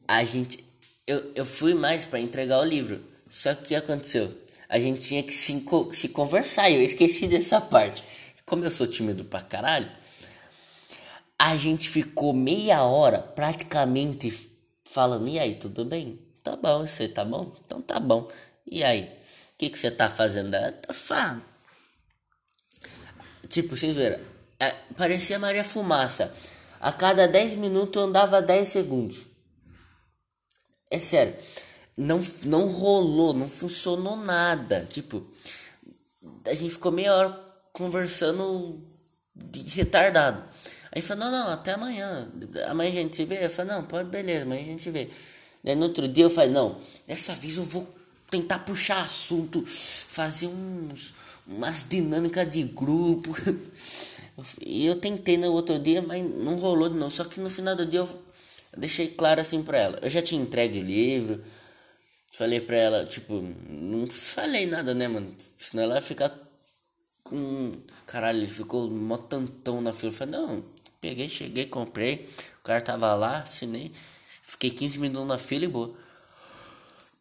A 0.06 0.24
gente, 0.24 0.64
eu, 1.06 1.32
eu 1.34 1.44
fui 1.44 1.74
mais 1.74 2.06
para 2.06 2.20
entregar 2.20 2.60
o 2.60 2.64
livro. 2.64 3.00
Só 3.30 3.54
que 3.54 3.62
o 3.62 3.66
que 3.66 3.74
aconteceu? 3.74 4.36
A 4.68 4.78
gente 4.78 5.00
tinha 5.00 5.22
que 5.22 5.32
se, 5.32 5.64
se 5.92 6.08
conversar 6.08 6.70
eu 6.70 6.82
esqueci 6.82 7.26
dessa 7.28 7.60
parte. 7.60 8.02
Como 8.44 8.64
eu 8.64 8.70
sou 8.70 8.86
tímido 8.86 9.24
pra 9.24 9.40
caralho, 9.40 9.90
a 11.38 11.56
gente 11.56 11.88
ficou 11.88 12.32
meia 12.32 12.82
hora 12.82 13.18
praticamente 13.20 14.50
falando: 14.84 15.28
e 15.28 15.38
aí, 15.38 15.54
tudo 15.54 15.84
bem? 15.84 16.18
Tá 16.48 16.56
bom, 16.56 16.86
você 16.86 17.06
tá 17.06 17.26
bom? 17.26 17.52
Então 17.66 17.82
tá 17.82 18.00
bom. 18.00 18.26
E 18.66 18.82
aí? 18.82 19.02
O 19.02 19.58
que, 19.58 19.68
que 19.68 19.78
você 19.78 19.90
tá 19.90 20.08
fazendo? 20.08 20.52
Tá 20.80 20.94
fã. 20.94 21.42
Tipo, 23.50 23.76
vocês 23.76 23.94
viram? 23.94 24.18
É, 24.58 24.70
parecia 24.96 25.38
Maria 25.38 25.62
Fumaça. 25.62 26.32
A 26.80 26.90
cada 26.90 27.28
10 27.28 27.56
minutos 27.56 28.00
eu 28.00 28.08
andava 28.08 28.40
10 28.40 28.66
segundos. 28.66 29.26
É 30.90 30.98
sério. 30.98 31.36
Não, 31.94 32.18
não 32.44 32.68
rolou, 32.68 33.34
não 33.34 33.46
funcionou 33.46 34.16
nada. 34.16 34.86
Tipo, 34.88 35.26
a 36.46 36.54
gente 36.54 36.70
ficou 36.70 36.90
meia 36.90 37.14
hora 37.14 37.40
conversando 37.74 38.82
retardado. 39.74 40.42
Aí 40.90 41.02
falou, 41.02 41.26
não, 41.26 41.30
não, 41.30 41.52
até 41.52 41.72
amanhã. 41.72 42.26
Amanhã 42.68 42.90
a 42.90 42.94
gente 42.94 43.16
se 43.16 43.26
vê. 43.26 43.44
Eu 43.44 43.50
falei, 43.50 43.74
não, 43.74 43.84
pode, 43.84 44.08
beleza, 44.08 44.44
amanhã 44.44 44.62
a 44.62 44.64
gente 44.64 44.80
se 44.80 44.90
vê. 44.90 45.10
Daí 45.62 45.74
no 45.74 45.84
outro 45.84 46.08
dia 46.08 46.24
eu 46.24 46.30
falei, 46.30 46.50
não, 46.50 46.76
dessa 47.06 47.34
vez 47.34 47.56
eu 47.56 47.64
vou 47.64 47.86
tentar 48.30 48.60
puxar 48.60 49.02
assunto, 49.02 49.64
fazer 49.66 50.46
uns, 50.46 51.14
umas 51.46 51.84
dinâmicas 51.88 52.48
de 52.48 52.62
grupo. 52.64 53.34
E 54.64 54.86
eu 54.86 54.94
tentei 54.94 55.36
no 55.36 55.52
outro 55.52 55.80
dia, 55.80 56.00
mas 56.00 56.22
não 56.22 56.60
rolou 56.60 56.88
novo. 56.90 57.10
Só 57.10 57.24
que 57.24 57.40
no 57.40 57.50
final 57.50 57.74
do 57.74 57.84
dia 57.84 57.98
eu, 57.98 58.06
eu 58.72 58.78
deixei 58.78 59.08
claro 59.08 59.40
assim 59.40 59.64
pra 59.64 59.76
ela. 59.76 59.98
Eu 60.00 60.08
já 60.08 60.22
tinha 60.22 60.40
entregue 60.40 60.78
o 60.78 60.82
livro. 60.84 61.42
Falei 62.34 62.60
pra 62.60 62.76
ela, 62.76 63.04
tipo, 63.04 63.42
não 63.68 64.06
falei 64.06 64.64
nada, 64.64 64.94
né, 64.94 65.08
mano? 65.08 65.34
Senão 65.58 65.82
ela 65.82 65.96
ia 65.96 66.00
ficar 66.00 66.32
com. 67.24 67.72
Caralho, 68.06 68.38
ele 68.38 68.46
ficou 68.46 68.88
mó 68.88 69.16
tantão 69.16 69.80
na 69.80 69.92
fila. 69.92 70.12
Eu 70.12 70.16
falei, 70.16 70.34
não, 70.34 70.64
peguei, 71.00 71.28
cheguei, 71.28 71.66
comprei. 71.66 72.28
O 72.60 72.62
cara 72.62 72.80
tava 72.80 73.12
lá, 73.14 73.38
assinei. 73.38 73.90
Fiquei 74.48 74.70
15 74.70 74.98
minutos 74.98 75.28
na 75.28 75.36
fila 75.36 75.66
e 75.66 75.68
boa. 75.68 75.94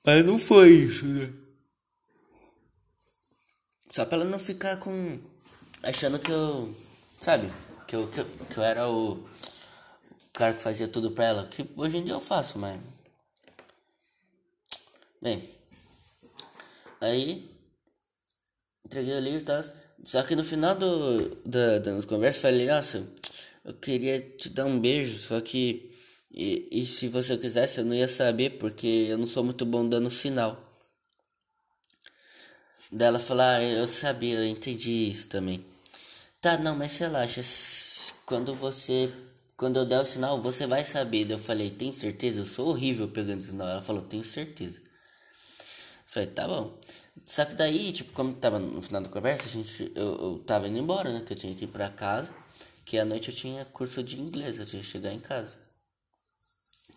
Mas 0.05 0.23
não 0.23 0.39
foi 0.39 0.69
isso, 0.69 1.05
né? 1.05 1.29
Só 3.91 4.05
pra 4.05 4.17
ela 4.17 4.25
não 4.25 4.39
ficar 4.39 4.77
com. 4.77 5.19
achando 5.83 6.19
que 6.19 6.31
eu. 6.31 6.73
Sabe? 7.19 7.51
Que 7.85 7.97
eu, 7.97 8.07
que 8.07 8.19
eu, 8.21 8.25
que 8.25 8.57
eu 8.57 8.63
era 8.63 8.89
o. 8.89 9.27
cara 10.33 10.53
que 10.53 10.63
fazia 10.63 10.87
tudo 10.87 11.11
pra 11.11 11.25
ela. 11.25 11.47
Que 11.47 11.69
hoje 11.75 11.97
em 11.97 12.05
dia 12.05 12.13
eu 12.13 12.21
faço, 12.21 12.57
mas. 12.57 12.79
Bem. 15.21 15.43
Aí. 17.01 17.53
Entreguei 18.85 19.15
o 19.15 19.19
livro 19.19 19.41
e 19.41 19.43
tal. 19.43 19.61
Só 20.01 20.23
que 20.23 20.33
no 20.33 20.45
final 20.45 20.75
do, 20.75 21.35
da, 21.45 21.79
da 21.79 21.91
nossa 21.91 22.07
conversa, 22.07 22.39
falei: 22.39 22.67
Nossa, 22.67 23.05
eu 23.65 23.73
queria 23.73 24.21
te 24.21 24.49
dar 24.49 24.63
um 24.63 24.79
beijo, 24.79 25.19
só 25.19 25.41
que 25.41 25.91
e, 26.39 26.67
e 26.71 26.85
se 26.85 27.07
você 27.07 27.35
quisesse, 27.35 27.79
eu 27.79 27.85
não 27.85 27.95
ia 27.95 28.07
saber, 28.07 28.59
porque 28.59 28.85
eu 29.09 29.17
não 29.17 29.25
sou 29.25 29.43
muito 29.43 29.65
bom 29.65 29.89
dando 29.89 30.11
sinal. 30.11 30.63
Dela 32.91 33.17
falar, 33.17 33.55
ah, 33.55 33.63
eu 33.63 33.87
sabia, 33.87 34.35
eu 34.35 34.45
entendi 34.45 35.09
isso 35.09 35.27
também. 35.29 35.65
Tá, 36.39 36.55
não, 36.59 36.75
mas 36.75 36.95
relaxa. 36.97 37.41
Quando 38.23 38.53
você. 38.53 39.11
Quando 39.57 39.77
eu 39.79 39.85
der 39.85 39.99
o 39.99 40.05
sinal, 40.05 40.39
você 40.39 40.67
vai 40.67 40.85
saber. 40.85 41.29
Eu 41.31 41.39
falei, 41.39 41.71
tem 41.71 41.91
certeza? 41.91 42.41
Eu 42.41 42.45
sou 42.45 42.67
horrível 42.67 43.07
pegando 43.07 43.41
sinal. 43.41 43.67
Ela 43.67 43.81
falou, 43.81 44.03
tenho 44.03 44.23
certeza. 44.23 44.79
Eu 44.81 44.85
falei, 46.05 46.29
tá 46.29 46.47
bom. 46.47 46.79
Só 47.25 47.45
que 47.45 47.55
daí, 47.55 47.91
tipo, 47.91 48.13
como 48.13 48.33
tava 48.33 48.59
no 48.59 48.81
final 48.83 49.01
da 49.01 49.09
conversa, 49.09 49.47
a 49.47 49.49
gente, 49.49 49.91
eu, 49.95 50.15
eu 50.15 50.43
tava 50.45 50.67
indo 50.67 50.77
embora, 50.77 51.11
né? 51.11 51.23
Que 51.25 51.33
eu 51.33 51.37
tinha 51.37 51.55
que 51.55 51.65
ir 51.65 51.69
pra 51.69 51.89
casa. 51.89 52.31
Que 52.85 52.99
à 52.99 53.05
noite 53.05 53.29
eu 53.29 53.35
tinha 53.35 53.65
curso 53.65 54.03
de 54.03 54.21
inglês, 54.21 54.59
eu 54.59 54.65
tinha 54.67 54.83
que 54.83 54.87
chegar 54.87 55.11
em 55.11 55.19
casa. 55.19 55.66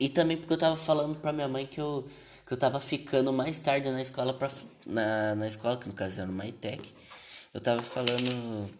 E 0.00 0.08
também 0.08 0.38
porque 0.38 0.54
eu 0.54 0.58
tava 0.58 0.76
falando 0.76 1.16
pra 1.16 1.30
minha 1.30 1.46
mãe 1.46 1.66
que 1.66 1.78
eu, 1.78 2.08
que 2.46 2.54
eu 2.54 2.56
tava 2.56 2.80
ficando 2.80 3.30
mais 3.34 3.60
tarde 3.60 3.90
na 3.90 4.00
escola, 4.00 4.32
pra, 4.32 4.50
na, 4.86 5.34
na 5.34 5.46
escola, 5.46 5.76
que 5.76 5.86
no 5.86 5.94
caso 5.94 6.16
era 6.18 6.26
no 6.26 6.32
Maitec. 6.32 6.90
Eu 7.52 7.60
tava 7.60 7.82
falando 7.82 8.70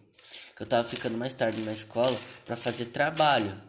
que 0.56 0.62
eu 0.62 0.66
tava 0.66 0.88
ficando 0.88 1.18
mais 1.18 1.34
tarde 1.34 1.60
na 1.60 1.72
escola 1.72 2.18
para 2.46 2.56
fazer 2.56 2.86
trabalho. 2.86 3.60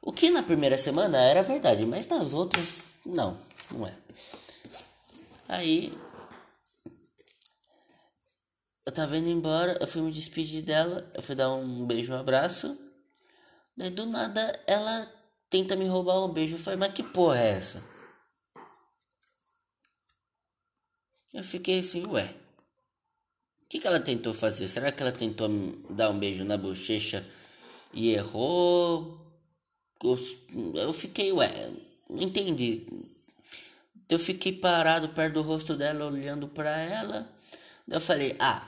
O 0.00 0.12
que 0.12 0.30
na 0.30 0.42
primeira 0.42 0.76
semana 0.76 1.16
era 1.16 1.44
verdade, 1.44 1.86
mas 1.86 2.08
nas 2.08 2.32
outras, 2.32 2.82
não, 3.06 3.38
não 3.70 3.86
é. 3.86 3.96
Aí 5.48 5.96
eu 8.84 8.92
tava 8.92 9.16
indo 9.16 9.28
embora, 9.28 9.78
eu 9.80 9.86
fui 9.86 10.02
me 10.02 10.10
despedir 10.10 10.62
dela, 10.62 11.08
eu 11.14 11.22
fui 11.22 11.36
dar 11.36 11.54
um 11.54 11.86
beijo, 11.86 12.12
um 12.12 12.18
abraço. 12.18 12.76
Daí 13.76 13.90
do 13.90 14.06
nada 14.06 14.60
ela 14.66 15.21
tenta 15.52 15.76
me 15.76 15.86
roubar 15.86 16.24
um 16.24 16.32
beijo. 16.32 16.54
Eu 16.54 16.58
falei, 16.58 16.78
mas 16.78 16.94
que 16.94 17.02
porra 17.02 17.38
é 17.38 17.50
essa? 17.50 17.84
Eu 21.30 21.44
fiquei 21.44 21.80
assim, 21.80 22.06
ué. 22.06 22.34
O 23.62 23.68
que, 23.68 23.78
que 23.78 23.86
ela 23.86 24.00
tentou 24.00 24.32
fazer? 24.32 24.66
Será 24.66 24.90
que 24.90 25.02
ela 25.02 25.12
tentou 25.12 25.48
dar 25.90 26.08
um 26.08 26.18
beijo 26.18 26.42
na 26.42 26.56
bochecha 26.56 27.26
e 27.92 28.10
errou? 28.14 29.18
Eu, 30.02 30.18
eu 30.74 30.92
fiquei, 30.92 31.30
ué, 31.32 31.70
não 32.08 32.22
entendi. 32.22 32.86
Eu 34.08 34.18
fiquei 34.18 34.52
parado 34.52 35.10
perto 35.10 35.34
do 35.34 35.42
rosto 35.42 35.76
dela, 35.76 36.06
olhando 36.06 36.48
para 36.48 36.78
ela. 36.78 37.30
Eu 37.88 38.00
falei, 38.00 38.36
ah, 38.38 38.66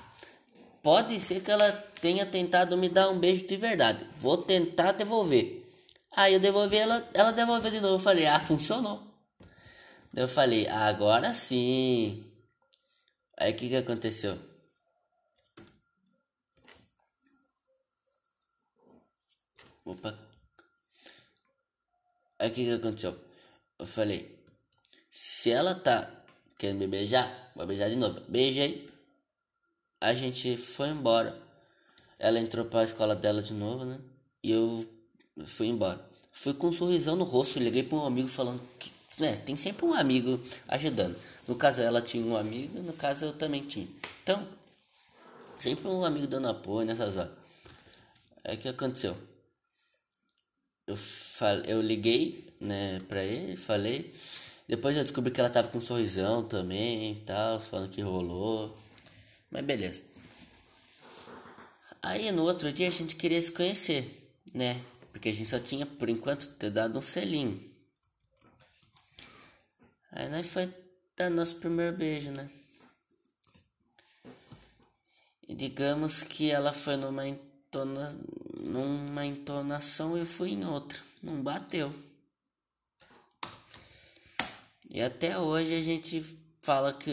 pode 0.82 1.18
ser 1.20 1.42
que 1.42 1.50
ela 1.50 1.72
tenha 2.00 2.26
tentado 2.26 2.76
me 2.76 2.90
dar 2.90 3.08
um 3.08 3.18
beijo 3.18 3.46
de 3.46 3.56
verdade. 3.56 4.06
Vou 4.18 4.36
tentar 4.36 4.92
devolver. 4.92 5.63
Aí 6.16 6.34
eu 6.34 6.40
devolvi 6.40 6.76
ela, 6.76 7.08
ela 7.12 7.32
devolveu 7.32 7.70
de 7.70 7.80
novo. 7.80 7.96
Eu 7.96 7.98
falei, 7.98 8.26
ah, 8.26 8.38
funcionou. 8.40 9.02
Eu 10.14 10.28
falei, 10.28 10.68
agora 10.68 11.34
sim. 11.34 12.24
Aí 13.36 13.52
o 13.52 13.56
que 13.56 13.68
que 13.68 13.76
aconteceu? 13.76 14.38
Opa. 19.84 20.16
Aí 22.38 22.48
o 22.48 22.52
que 22.52 22.64
que 22.64 22.72
aconteceu? 22.72 23.18
Eu 23.78 23.86
falei, 23.86 24.38
se 25.10 25.50
ela 25.50 25.74
tá 25.74 26.10
querendo 26.56 26.78
me 26.78 26.86
beijar, 26.86 27.52
vou 27.56 27.66
beijar 27.66 27.90
de 27.90 27.96
novo. 27.96 28.20
Beijei. 28.28 28.88
A 30.00 30.14
gente 30.14 30.56
foi 30.56 30.88
embora. 30.90 31.36
Ela 32.18 32.38
entrou 32.38 32.64
pra 32.66 32.84
escola 32.84 33.16
dela 33.16 33.42
de 33.42 33.52
novo, 33.52 33.84
né? 33.84 34.00
E 34.42 34.52
eu 34.52 34.93
fui 35.46 35.66
embora. 35.68 36.04
Fui 36.32 36.54
com 36.54 36.68
um 36.68 36.72
sorrisão 36.72 37.16
no 37.16 37.24
rosto, 37.24 37.58
liguei 37.58 37.82
para 37.82 37.98
um 37.98 38.06
amigo 38.06 38.28
falando 38.28 38.60
que 38.78 38.90
né, 39.18 39.36
tem 39.36 39.56
sempre 39.56 39.84
um 39.84 39.94
amigo 39.94 40.40
ajudando. 40.68 41.16
No 41.46 41.54
caso, 41.54 41.80
ela 41.80 42.00
tinha 42.00 42.24
um 42.24 42.36
amigo, 42.36 42.80
no 42.80 42.92
caso, 42.92 43.26
eu 43.26 43.32
também 43.32 43.62
tinha. 43.62 43.86
Então, 44.22 44.46
sempre 45.58 45.86
um 45.86 46.04
amigo 46.04 46.26
dando 46.26 46.48
apoio 46.48 46.86
nessas 46.86 47.16
horas. 47.16 47.32
Aí 48.44 48.56
o 48.56 48.58
que 48.58 48.68
aconteceu? 48.68 49.16
Eu, 50.86 50.96
falei, 50.96 51.72
eu 51.72 51.80
liguei, 51.80 52.52
né, 52.60 53.00
pra 53.08 53.22
ele, 53.22 53.56
falei. 53.56 54.12
Depois 54.66 54.96
eu 54.96 55.02
descobri 55.02 55.30
que 55.30 55.40
ela 55.40 55.50
tava 55.50 55.68
com 55.68 55.78
um 55.78 55.80
sorrisão 55.80 56.42
também 56.42 57.12
e 57.12 57.20
tal, 57.20 57.60
falando 57.60 57.90
que 57.90 58.00
rolou. 58.00 58.76
Mas 59.50 59.64
beleza. 59.64 60.02
Aí 62.02 62.30
no 62.32 62.44
outro 62.44 62.72
dia 62.72 62.88
a 62.88 62.90
gente 62.90 63.16
queria 63.16 63.40
se 63.40 63.52
conhecer, 63.52 64.30
né? 64.52 64.80
Porque 65.14 65.28
a 65.28 65.32
gente 65.32 65.48
só 65.48 65.60
tinha, 65.60 65.86
por 65.86 66.08
enquanto, 66.08 66.48
ter 66.56 66.70
dado 66.70 66.98
um 66.98 67.00
selinho. 67.00 67.72
Aí 70.10 70.28
nós 70.28 70.44
foi 70.48 70.68
dar 71.16 71.30
nosso 71.30 71.54
primeiro 71.54 71.96
beijo, 71.96 72.32
né? 72.32 72.50
E 75.46 75.54
digamos 75.54 76.20
que 76.20 76.50
ela 76.50 76.72
foi 76.72 76.96
numa, 76.96 77.28
entona, 77.28 78.10
numa 78.66 79.24
entonação 79.24 80.16
e 80.16 80.20
eu 80.20 80.26
fui 80.26 80.50
em 80.50 80.64
outra. 80.64 80.98
Não 81.22 81.40
bateu. 81.40 81.94
E 84.90 85.00
até 85.00 85.38
hoje 85.38 85.76
a 85.76 85.80
gente 85.80 86.20
fala 86.60 86.92
que 86.92 87.12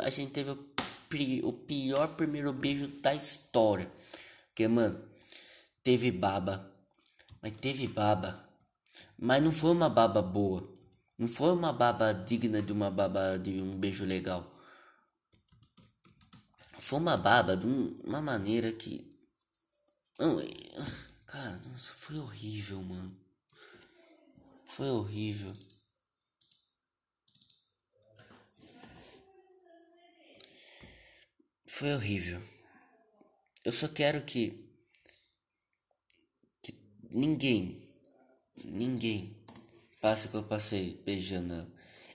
a 0.00 0.08
gente 0.08 0.32
teve 0.32 0.52
o, 0.52 1.48
o 1.48 1.52
pior 1.52 2.08
primeiro 2.16 2.50
beijo 2.50 2.86
da 2.86 3.14
história. 3.14 3.92
Porque, 4.48 4.66
mano, 4.66 4.98
teve 5.84 6.10
baba. 6.10 6.71
Mas 7.42 7.52
teve 7.60 7.88
baba. 7.88 8.48
Mas 9.18 9.42
não 9.42 9.50
foi 9.50 9.72
uma 9.72 9.90
baba 9.90 10.22
boa. 10.22 10.72
Não 11.18 11.26
foi 11.26 11.52
uma 11.52 11.72
baba 11.72 12.12
digna 12.12 12.62
de 12.62 12.72
uma 12.72 12.90
baba 12.90 13.38
de 13.38 13.60
um 13.60 13.76
beijo 13.78 14.04
legal. 14.04 14.48
Foi 16.78 16.98
uma 16.98 17.16
baba 17.16 17.56
de 17.56 17.66
uma 17.66 18.20
maneira 18.20 18.72
que. 18.72 19.12
Não, 20.18 20.38
cara, 21.26 21.60
nossa, 21.68 21.94
foi 21.94 22.18
horrível, 22.18 22.82
mano. 22.82 23.16
Foi 24.66 24.90
horrível. 24.90 25.52
Foi 31.66 31.94
horrível. 31.94 32.42
Eu 33.64 33.72
só 33.72 33.88
quero 33.88 34.22
que, 34.24 34.50
que 34.50 34.71
ninguém, 37.12 37.82
ninguém 38.64 39.36
passe 40.00 40.26
o 40.26 40.30
que 40.30 40.36
eu 40.36 40.42
passei 40.42 41.00
beijando 41.04 41.54
ela. 41.54 41.68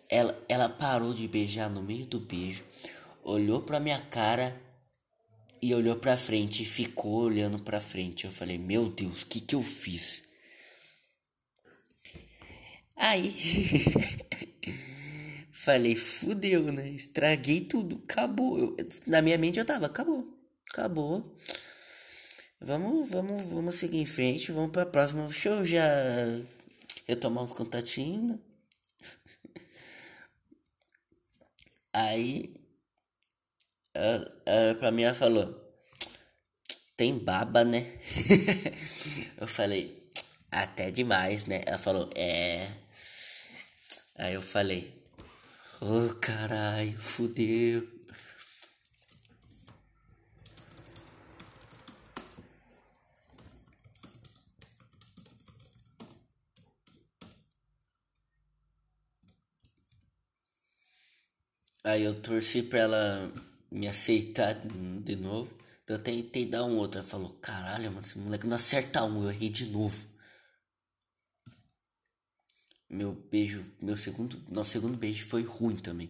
ela. 0.09 0.45
Ela 0.49 0.69
parou 0.69 1.13
de 1.13 1.27
beijar 1.27 1.69
no 1.69 1.81
meio 1.81 2.05
do 2.05 2.19
beijo, 2.19 2.63
olhou 3.23 3.61
pra 3.61 3.79
minha 3.79 4.01
cara 4.01 4.59
e 5.61 5.73
olhou 5.73 5.95
pra 5.95 6.17
frente 6.17 6.63
e 6.63 6.65
ficou 6.65 7.23
olhando 7.23 7.61
pra 7.61 7.81
frente. 7.81 8.25
Eu 8.25 8.31
falei, 8.31 8.57
meu 8.57 8.89
Deus, 8.89 9.23
o 9.23 9.25
que 9.27 9.41
que 9.41 9.55
eu 9.55 9.61
fiz? 9.61 10.23
Aí 12.95 13.33
Falei, 15.67 15.97
fudeu, 15.97 16.71
né? 16.71 16.87
Estraguei 16.91 17.59
tudo, 17.59 18.01
acabou. 18.05 18.57
Eu, 18.57 18.77
na 19.05 19.21
minha 19.21 19.37
mente 19.37 19.59
eu 19.59 19.65
tava, 19.65 19.87
acabou, 19.87 20.25
acabou. 20.71 21.35
Vamos, 22.59 23.09
vamos, 23.09 23.43
vamos 23.51 23.75
seguir 23.75 23.99
em 23.99 24.05
frente, 24.05 24.51
vamos 24.51 24.71
pra 24.71 24.85
próxima. 24.85 25.25
Deixa 25.27 25.49
eu 25.49 25.65
já 25.65 25.81
retomar 27.07 27.43
uns 27.43 27.51
contatinhos. 27.51 28.39
Aí, 31.93 32.53
ela, 33.93 34.41
ela 34.45 34.75
pra 34.75 34.91
mim 34.91 35.03
ela 35.03 35.13
falou, 35.13 35.55
tem 36.95 37.17
baba, 37.17 37.63
né? 37.63 37.99
eu 39.37 39.47
falei, 39.47 40.09
até 40.51 40.91
demais, 40.91 41.45
né? 41.45 41.63
Ela 41.65 41.77
falou, 41.77 42.09
é. 42.15 42.69
Aí 44.15 44.33
eu 44.33 44.41
falei, 44.41 44.97
Oh, 45.79 46.09
caralho, 46.19 46.99
fudeu. 46.99 47.96
Aí 61.87 62.03
eu 62.03 62.21
torci 62.21 62.61
pra 62.63 62.79
ela 62.79 63.31
me 63.71 63.87
aceitar 63.87 64.53
de 65.03 65.15
novo. 65.15 65.55
Eu 65.87 65.97
tentei 65.97 66.45
dar 66.45 66.65
um 66.65 66.75
outro. 66.77 66.99
Ela 66.99 67.07
falou: 67.07 67.29
Caralho, 67.41 67.91
mano, 67.91 68.05
esse 68.05 68.17
moleque 68.17 68.47
não 68.47 68.55
acerta 68.55 69.03
um. 69.03 69.23
Eu 69.23 69.31
errei 69.31 69.49
de 69.49 69.69
novo 69.69 70.17
meu 72.89 73.11
beijo, 73.29 73.63
meu 73.81 73.97
segundo, 73.97 74.41
nosso 74.49 74.71
segundo 74.71 74.97
beijo 74.97 75.25
foi 75.25 75.43
ruim 75.43 75.75
também. 75.75 76.09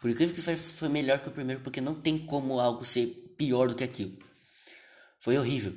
Por 0.00 0.10
incrível 0.10 0.34
que 0.34 0.42
foi, 0.42 0.56
foi 0.56 0.88
melhor 0.88 1.20
que 1.20 1.28
o 1.28 1.32
primeiro, 1.32 1.62
porque 1.62 1.80
não 1.80 1.94
tem 1.94 2.18
como 2.18 2.60
algo 2.60 2.84
ser 2.84 3.34
pior 3.36 3.68
do 3.68 3.74
que 3.74 3.84
aquilo. 3.84 4.16
Foi 5.18 5.36
horrível. 5.38 5.74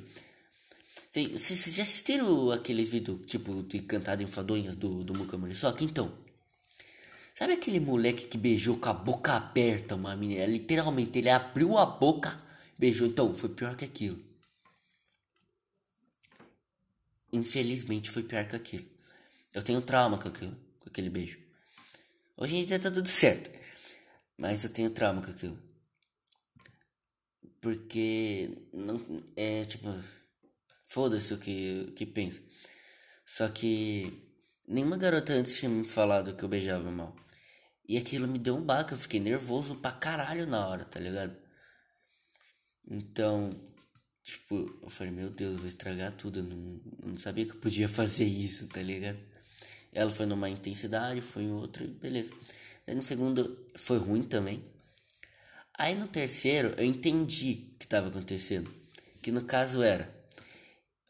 Vocês 1.12 1.74
já 1.74 1.82
assistiram 1.82 2.50
aqueles 2.50 2.88
vídeos, 2.88 3.20
tipo, 3.26 3.62
de 3.62 3.80
cantado 3.80 4.22
em 4.22 4.26
fadonhas 4.26 4.76
do, 4.76 5.04
do 5.04 5.16
Muca 5.16 5.36
Muriçoca? 5.36 5.84
Então, 5.84 6.12
sabe 7.42 7.54
aquele 7.54 7.80
moleque 7.80 8.28
que 8.28 8.38
beijou 8.38 8.76
com 8.76 8.88
a 8.88 8.92
boca 8.92 9.32
aberta 9.32 9.96
uma 9.96 10.14
menina? 10.14 10.46
Literalmente, 10.46 11.18
ele 11.18 11.28
abriu 11.28 11.76
a 11.76 11.84
boca, 11.84 12.38
beijou. 12.78 13.04
Então, 13.04 13.34
foi 13.34 13.48
pior 13.48 13.74
que 13.74 13.84
aquilo. 13.84 14.22
Infelizmente, 17.32 18.08
foi 18.08 18.22
pior 18.22 18.46
que 18.46 18.54
aquilo. 18.54 18.86
Eu 19.52 19.60
tenho 19.60 19.82
trauma 19.82 20.18
com, 20.18 20.28
aquilo, 20.28 20.56
com 20.78 20.88
aquele 20.88 21.10
beijo. 21.10 21.36
Hoje 22.36 22.58
em 22.58 22.64
dia 22.64 22.78
tá 22.78 22.92
tudo 22.92 23.08
certo. 23.08 23.50
Mas 24.38 24.62
eu 24.62 24.70
tenho 24.70 24.90
trauma 24.90 25.20
com 25.20 25.32
aquilo. 25.32 25.58
Porque 27.60 28.56
não 28.72 29.00
é 29.34 29.64
tipo 29.64 29.88
foda-se 30.86 31.34
o 31.34 31.38
que 31.38 31.86
o 31.88 31.92
que 31.92 32.06
pensa. 32.06 32.40
Só 33.26 33.48
que 33.48 34.12
nenhuma 34.64 34.96
garota 34.96 35.32
antes 35.32 35.58
tinha 35.58 35.68
me 35.68 35.82
falado 35.82 36.36
que 36.36 36.44
eu 36.44 36.48
beijava 36.48 36.88
mal. 36.88 37.21
E 37.92 37.98
aquilo 37.98 38.26
me 38.26 38.38
deu 38.38 38.56
um 38.56 38.62
baque, 38.62 38.94
eu 38.94 38.96
fiquei 38.96 39.20
nervoso 39.20 39.74
pra 39.74 39.92
caralho 39.92 40.46
na 40.46 40.66
hora, 40.66 40.82
tá 40.82 40.98
ligado? 40.98 41.36
Então, 42.90 43.50
tipo, 44.22 44.78
eu 44.82 44.88
falei, 44.88 45.12
meu 45.12 45.28
Deus, 45.28 45.58
vou 45.58 45.68
estragar 45.68 46.10
tudo. 46.12 46.38
Eu 46.38 46.44
não, 46.44 46.80
não 47.04 47.16
sabia 47.18 47.44
que 47.44 47.52
eu 47.52 47.60
podia 47.60 47.86
fazer 47.86 48.24
isso, 48.24 48.66
tá 48.66 48.80
ligado? 48.80 49.18
Ela 49.92 50.10
foi 50.10 50.24
numa 50.24 50.48
intensidade, 50.48 51.20
foi 51.20 51.42
em 51.42 51.50
outro, 51.52 51.86
beleza. 51.86 52.32
Daí 52.86 52.96
no 52.96 53.02
segundo 53.02 53.70
foi 53.76 53.98
ruim 53.98 54.22
também. 54.22 54.64
Aí 55.74 55.94
no 55.94 56.08
terceiro 56.08 56.72
eu 56.78 56.86
entendi 56.86 57.72
o 57.74 57.78
que 57.78 57.84
estava 57.84 58.08
acontecendo. 58.08 58.72
Que 59.20 59.30
no 59.30 59.44
caso 59.44 59.82
era, 59.82 60.10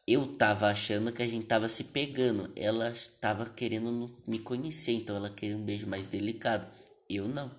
eu 0.07 0.35
tava 0.37 0.67
achando 0.67 1.11
que 1.11 1.23
a 1.23 1.27
gente 1.27 1.45
tava 1.45 1.67
se 1.67 1.85
pegando. 1.85 2.51
Ela 2.55 2.93
tava 3.19 3.49
querendo 3.49 4.15
me 4.27 4.39
conhecer, 4.39 4.93
então 4.93 5.15
ela 5.15 5.29
queria 5.29 5.57
um 5.57 5.63
beijo 5.63 5.87
mais 5.87 6.07
delicado. 6.07 6.67
Eu 7.09 7.27
não. 7.27 7.51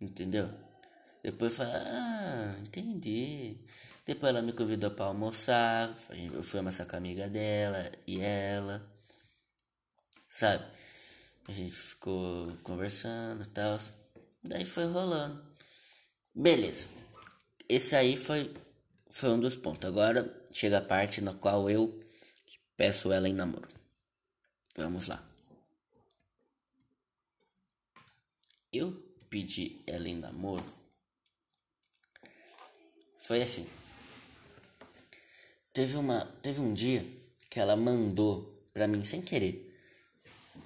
Entendeu? 0.00 0.48
Depois 1.22 1.56
falei, 1.56 1.72
ah, 1.74 2.56
entendi. 2.60 3.56
Depois 4.06 4.30
ela 4.30 4.42
me 4.42 4.52
convidou 4.52 4.90
para 4.90 5.06
almoçar. 5.06 5.94
Eu 6.32 6.42
fui 6.42 6.58
almoçar 6.58 6.86
com 6.86 6.96
a 6.96 6.98
amiga 6.98 7.28
dela 7.28 7.90
e 8.06 8.20
ela 8.20 8.98
sabe? 10.38 10.64
A 11.48 11.52
gente 11.52 11.72
ficou 11.72 12.56
conversando 12.62 13.42
e 13.42 13.46
tal. 13.46 13.78
Daí 14.42 14.64
foi 14.64 14.84
rolando. 14.86 15.42
Beleza. 16.34 16.86
Esse 17.68 17.96
aí 17.96 18.16
foi, 18.16 18.54
foi 19.10 19.30
um 19.30 19.40
dos 19.40 19.56
pontos. 19.56 19.88
Agora 19.88 20.42
chega 20.52 20.78
a 20.78 20.82
parte 20.82 21.20
na 21.20 21.34
qual 21.34 21.68
eu 21.70 22.02
peço 22.76 23.12
ela 23.12 23.28
em 23.28 23.32
namoro. 23.32 23.68
Vamos 24.76 25.06
lá. 25.06 25.22
Eu 28.72 28.92
pedi 29.28 29.82
ela 29.86 30.08
em 30.08 30.16
namoro. 30.16 30.64
Foi 33.18 33.42
assim. 33.42 33.68
Teve 35.72 35.96
uma, 35.96 36.24
teve 36.42 36.60
um 36.60 36.72
dia 36.72 37.04
que 37.50 37.60
ela 37.60 37.76
mandou 37.76 38.68
pra 38.72 38.86
mim 38.86 39.04
sem 39.04 39.22
querer 39.22 39.68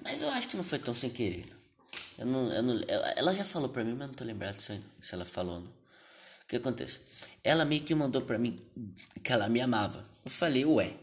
mas 0.03 0.21
eu 0.21 0.29
acho 0.29 0.49
que 0.49 0.57
não 0.57 0.63
foi 0.63 0.79
tão 0.79 0.93
sem 0.93 1.09
querer. 1.09 1.45
Eu 2.17 2.25
não, 2.25 2.51
eu 2.51 2.61
não, 2.61 2.81
ela 3.15 3.33
já 3.33 3.43
falou 3.43 3.69
pra 3.69 3.83
mim, 3.83 3.93
mas 3.93 4.07
não 4.07 4.13
tô 4.13 4.23
lembrado 4.23 4.59
se, 4.59 4.83
se 5.01 5.15
ela 5.15 5.25
falou 5.25 5.55
ou 5.55 5.61
não. 5.61 5.69
O 5.69 6.47
que 6.47 6.57
acontece? 6.57 6.99
Ela 7.43 7.65
meio 7.65 7.83
que 7.83 7.93
mandou 7.93 8.21
pra 8.21 8.37
mim 8.37 8.59
que 9.23 9.31
ela 9.33 9.49
me 9.49 9.59
amava. 9.61 10.05
Eu 10.25 10.31
falei, 10.31 10.65
ué, 10.65 10.93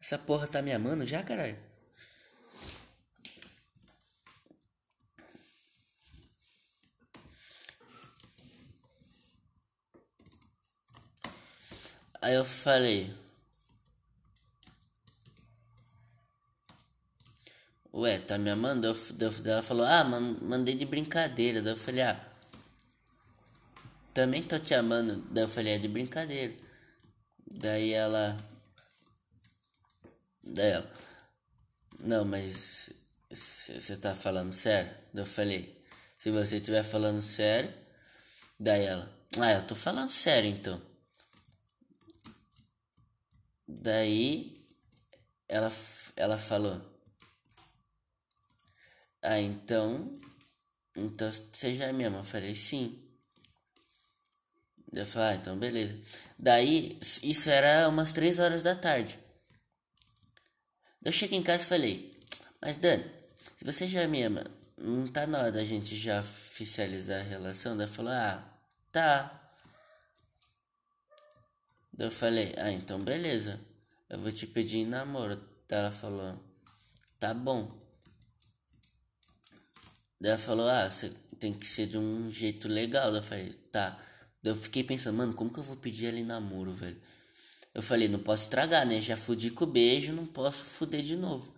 essa 0.00 0.18
porra 0.18 0.46
tá 0.46 0.60
me 0.60 0.72
amando 0.72 1.06
já, 1.06 1.22
caralho? 1.22 1.56
Aí 12.20 12.34
eu 12.34 12.44
falei. 12.44 13.12
Ué, 17.92 18.18
tá 18.18 18.38
me 18.38 18.50
amando? 18.50 18.86
Ela 19.44 19.62
falou, 19.62 19.84
ah, 19.86 20.04
mandei 20.04 20.74
de 20.74 20.84
brincadeira. 20.84 21.60
Daí 21.62 21.72
eu 21.72 21.76
falei, 21.76 22.02
ah 22.02 22.31
também 24.14 24.42
tô 24.42 24.58
te 24.58 24.74
amando. 24.74 25.22
Daí 25.30 25.44
eu 25.44 25.48
falei, 25.48 25.74
é 25.74 25.78
de 25.78 25.88
brincadeira. 25.88 26.54
Daí 27.46 27.92
ela. 27.92 28.36
Daí 30.42 30.70
ela. 30.72 30.92
Não, 32.00 32.24
mas 32.24 32.90
você 33.30 33.96
tá 33.96 34.14
falando 34.14 34.52
sério? 34.52 34.90
Daí 35.12 35.22
eu 35.22 35.26
falei, 35.26 35.84
se 36.18 36.30
você 36.30 36.56
estiver 36.56 36.82
falando 36.82 37.20
sério. 37.20 37.72
Daí 38.58 38.84
ela, 38.84 39.10
ah, 39.40 39.52
eu 39.52 39.66
tô 39.66 39.74
falando 39.74 40.10
sério 40.10 40.48
então. 40.50 40.80
Daí 43.66 44.66
ela, 45.48 45.70
ela 46.16 46.38
falou. 46.38 46.80
Ah, 49.22 49.40
então. 49.40 50.18
Então 50.96 51.30
você 51.30 51.74
já 51.74 51.86
é 51.86 51.92
mesmo? 51.92 52.18
Eu 52.18 52.24
falei, 52.24 52.54
sim. 52.54 53.01
Eu 54.92 55.06
falei, 55.06 55.28
ah, 55.28 55.34
então 55.34 55.58
beleza. 55.58 55.98
Daí, 56.38 56.98
isso 57.22 57.48
era 57.48 57.88
umas 57.88 58.12
3 58.12 58.38
horas 58.38 58.62
da 58.62 58.74
tarde. 58.74 59.18
Eu 61.04 61.10
cheguei 61.10 61.38
em 61.38 61.42
casa 61.42 61.64
e 61.64 61.66
falei, 61.66 62.20
mas 62.60 62.76
Dani, 62.76 63.04
se 63.58 63.64
você 63.64 63.88
já 63.88 64.06
me 64.06 64.22
ama, 64.22 64.44
não 64.76 65.06
tá 65.06 65.26
na 65.26 65.38
hora 65.38 65.52
da 65.52 65.64
gente 65.64 65.96
já 65.96 66.20
oficializar 66.20 67.20
a 67.20 67.24
relação? 67.24 67.76
Daí 67.76 67.88
falou, 67.88 68.12
ah, 68.12 68.44
tá. 68.92 69.40
Daí 71.92 72.06
eu 72.06 72.10
falei, 72.12 72.54
ah, 72.58 72.70
então 72.70 73.00
beleza. 73.00 73.58
Eu 74.08 74.18
vou 74.18 74.30
te 74.30 74.46
pedir 74.46 74.78
em 74.78 74.86
namoro. 74.86 75.36
Daí 75.68 75.78
ela 75.80 75.90
falou, 75.90 76.38
tá 77.18 77.32
bom. 77.32 77.80
Daí 80.20 80.32
ela 80.32 80.38
falou, 80.38 80.68
ah, 80.68 80.90
você 80.90 81.10
tem 81.38 81.52
que 81.52 81.66
ser 81.66 81.86
de 81.86 81.96
um 81.98 82.30
jeito 82.30 82.68
legal. 82.68 83.10
Daí 83.10 83.20
eu 83.20 83.24
falei, 83.24 83.52
tá. 83.72 83.98
Eu 84.42 84.56
fiquei 84.56 84.82
pensando, 84.82 85.16
mano, 85.16 85.34
como 85.34 85.52
que 85.52 85.58
eu 85.58 85.62
vou 85.62 85.76
pedir 85.76 86.12
em 86.14 86.24
namoro, 86.24 86.72
velho? 86.72 87.00
Eu 87.74 87.82
falei, 87.82 88.08
não 88.08 88.18
posso 88.18 88.44
estragar, 88.44 88.86
né? 88.86 89.00
Já 89.00 89.16
fudi 89.16 89.50
com 89.50 89.64
o 89.64 89.66
beijo, 89.66 90.12
não 90.12 90.26
posso 90.26 90.64
fuder 90.64 91.02
de 91.02 91.16
novo. 91.16 91.54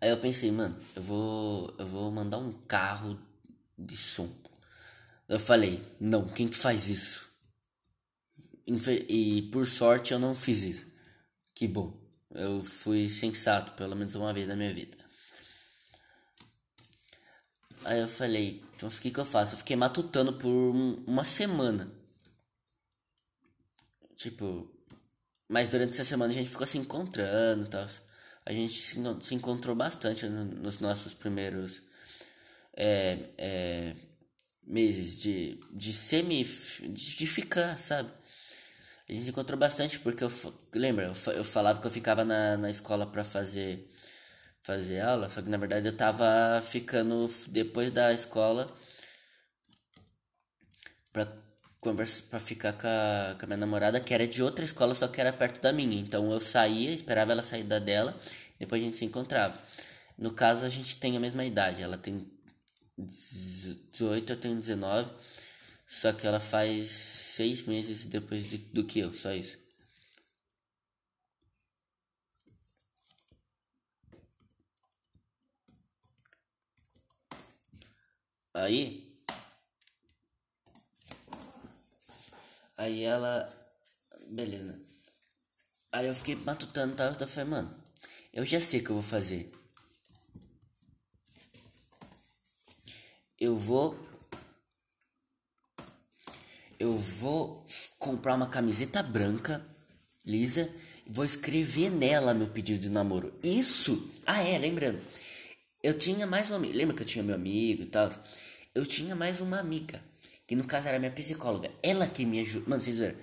Aí 0.00 0.08
eu 0.08 0.18
pensei, 0.18 0.50
mano, 0.50 0.78
eu 0.96 1.02
vou, 1.02 1.74
eu 1.78 1.86
vou 1.86 2.10
mandar 2.10 2.38
um 2.38 2.52
carro 2.66 3.20
de 3.76 3.96
som. 3.96 4.34
Eu 5.28 5.38
falei, 5.38 5.82
não, 6.00 6.26
quem 6.26 6.48
que 6.48 6.56
faz 6.56 6.88
isso? 6.88 7.30
E 8.66 9.42
por 9.52 9.66
sorte 9.66 10.12
eu 10.12 10.18
não 10.18 10.34
fiz 10.34 10.62
isso. 10.62 10.86
Que 11.54 11.68
bom. 11.68 11.98
Eu 12.30 12.62
fui 12.62 13.10
sensato 13.10 13.72
pelo 13.72 13.96
menos 13.96 14.14
uma 14.14 14.32
vez 14.32 14.46
na 14.48 14.56
minha 14.56 14.72
vida. 14.72 14.96
Aí 17.84 18.00
eu 18.00 18.08
falei, 18.08 18.64
então 18.80 18.88
o 18.88 18.92
que 18.92 19.10
que 19.10 19.20
eu 19.20 19.26
faço? 19.26 19.54
Eu 19.54 19.58
fiquei 19.58 19.76
matutando 19.76 20.32
por 20.32 20.48
uma 20.48 21.22
semana. 21.22 21.92
Tipo, 24.16 24.74
mas 25.46 25.68
durante 25.68 25.92
essa 25.92 26.04
semana 26.04 26.32
a 26.32 26.34
gente 26.34 26.48
ficou 26.48 26.66
se 26.66 26.78
encontrando 26.78 27.66
e 27.66 27.68
tal. 27.68 27.86
A 28.46 28.52
gente 28.52 28.72
se, 28.72 28.96
se 29.20 29.34
encontrou 29.34 29.76
bastante 29.76 30.26
no, 30.26 30.46
nos 30.46 30.78
nossos 30.80 31.12
primeiros 31.12 31.82
é, 32.74 33.18
é, 33.36 33.96
meses 34.62 35.20
de, 35.20 35.60
de 35.70 35.92
semi. 35.92 36.42
De, 36.42 37.16
de 37.16 37.26
ficar, 37.26 37.78
sabe? 37.78 38.10
A 39.06 39.12
gente 39.12 39.24
se 39.24 39.30
encontrou 39.30 39.58
bastante 39.58 39.98
porque 39.98 40.24
eu 40.24 40.32
lembra, 40.72 41.04
eu, 41.04 41.32
eu 41.34 41.44
falava 41.44 41.80
que 41.80 41.86
eu 41.86 41.90
ficava 41.90 42.24
na, 42.24 42.56
na 42.56 42.70
escola 42.70 43.06
para 43.06 43.24
fazer 43.24 43.89
fazer 44.62 45.00
aula, 45.00 45.28
só 45.28 45.40
que 45.42 45.48
na 45.48 45.56
verdade 45.56 45.86
eu 45.88 45.96
tava 45.96 46.60
ficando 46.62 47.28
depois 47.48 47.90
da 47.90 48.12
escola 48.12 48.70
pra 51.12 51.26
conversa 51.80 52.22
para 52.28 52.38
ficar 52.38 52.74
com 52.74 52.86
a, 52.86 53.36
com 53.38 53.44
a 53.44 53.46
minha 53.46 53.56
namorada 53.56 54.00
que 54.00 54.12
era 54.12 54.26
de 54.26 54.42
outra 54.42 54.64
escola, 54.64 54.94
só 54.94 55.08
que 55.08 55.20
era 55.20 55.32
perto 55.32 55.60
da 55.60 55.72
minha. 55.72 55.98
Então 55.98 56.30
eu 56.30 56.40
saía, 56.40 56.92
esperava 56.92 57.32
ela 57.32 57.42
sair 57.42 57.64
da 57.64 57.78
dela, 57.78 58.18
depois 58.58 58.82
a 58.82 58.84
gente 58.84 58.96
se 58.98 59.04
encontrava. 59.04 59.58
No 60.18 60.32
caso 60.32 60.64
a 60.64 60.68
gente 60.68 60.96
tem 60.96 61.16
a 61.16 61.20
mesma 61.20 61.44
idade, 61.44 61.82
ela 61.82 61.96
tem 61.96 62.30
18, 62.98 64.32
eu 64.32 64.36
tenho 64.36 64.56
19, 64.56 65.10
só 65.86 66.12
que 66.12 66.26
ela 66.26 66.40
faz 66.40 66.90
seis 66.90 67.62
meses 67.62 68.06
depois 68.06 68.44
de, 68.44 68.58
do 68.58 68.84
que 68.84 69.00
eu, 69.00 69.14
só 69.14 69.32
isso. 69.32 69.59
Aí. 78.54 79.20
Aí 82.76 83.02
ela. 83.02 83.52
Beleza. 84.28 84.80
Aí 85.92 86.06
eu 86.06 86.14
fiquei 86.14 86.36
matutando, 86.36 86.94
tá? 86.96 87.14
Eu 87.18 87.26
falei, 87.26 87.50
mano, 87.50 87.84
eu 88.32 88.46
já 88.46 88.60
sei 88.60 88.80
o 88.80 88.84
que 88.84 88.90
eu 88.90 88.96
vou 88.96 89.02
fazer. 89.02 89.52
Eu 93.38 93.56
vou 93.56 93.96
eu 96.80 96.96
vou 96.96 97.62
comprar 97.98 98.34
uma 98.34 98.46
camiseta 98.46 99.02
branca, 99.02 99.62
lisa, 100.24 100.74
e 101.06 101.12
vou 101.12 101.26
escrever 101.26 101.90
nela 101.90 102.32
meu 102.32 102.48
pedido 102.48 102.80
de 102.80 102.88
namoro. 102.88 103.34
Isso! 103.42 104.10
Ah, 104.26 104.42
é, 104.42 104.56
lembrando. 104.56 104.98
Eu 105.82 105.94
tinha 105.94 106.26
mais 106.26 106.50
uma 106.50 106.56
amiga. 106.56 106.76
Lembra 106.76 106.94
que 106.94 107.02
eu 107.02 107.06
tinha 107.06 107.24
meu 107.24 107.34
amigo 107.34 107.82
e 107.82 107.86
tal? 107.86 108.10
Eu 108.74 108.84
tinha 108.84 109.16
mais 109.16 109.40
uma 109.40 109.58
amiga. 109.58 110.02
Que 110.46 110.54
no 110.54 110.64
caso 110.64 110.88
era 110.88 110.98
minha 110.98 111.10
psicóloga. 111.10 111.70
Ela 111.82 112.06
que 112.06 112.26
me 112.26 112.40
ajudou. 112.40 112.68
Mano, 112.68 112.82
vocês 112.82 112.98
viram? 112.98 113.16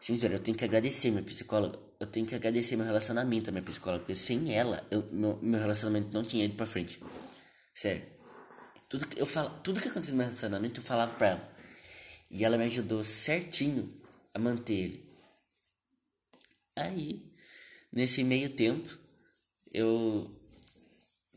Vocês 0.00 0.20
viram? 0.20 0.34
Eu 0.34 0.40
tenho 0.40 0.56
que 0.56 0.64
agradecer 0.64 1.10
minha 1.10 1.22
psicóloga. 1.22 1.78
Eu 1.98 2.06
tenho 2.06 2.26
que 2.26 2.34
agradecer 2.34 2.76
meu 2.76 2.86
relacionamento 2.86 3.50
à 3.50 3.52
minha 3.52 3.62
psicóloga. 3.62 4.00
Porque 4.00 4.14
sem 4.14 4.54
ela, 4.54 4.86
eu, 4.90 5.02
meu, 5.10 5.38
meu 5.42 5.60
relacionamento 5.60 6.12
não 6.12 6.22
tinha 6.22 6.44
ido 6.44 6.54
pra 6.54 6.66
frente. 6.66 7.00
Sério. 7.74 8.04
Tudo 8.88 9.08
que, 9.08 9.20
eu 9.20 9.26
falo, 9.26 9.50
tudo 9.64 9.80
que 9.80 9.88
aconteceu 9.88 10.12
no 10.12 10.18
meu 10.18 10.26
relacionamento, 10.26 10.80
eu 10.80 10.84
falava 10.84 11.14
pra 11.14 11.28
ela. 11.28 11.56
E 12.30 12.44
ela 12.44 12.56
me 12.56 12.64
ajudou 12.64 13.02
certinho 13.02 14.00
a 14.32 14.38
manter 14.38 14.74
ele. 14.74 15.16
Aí, 16.76 17.32
nesse 17.92 18.22
meio 18.22 18.50
tempo, 18.50 18.96
eu 19.72 20.30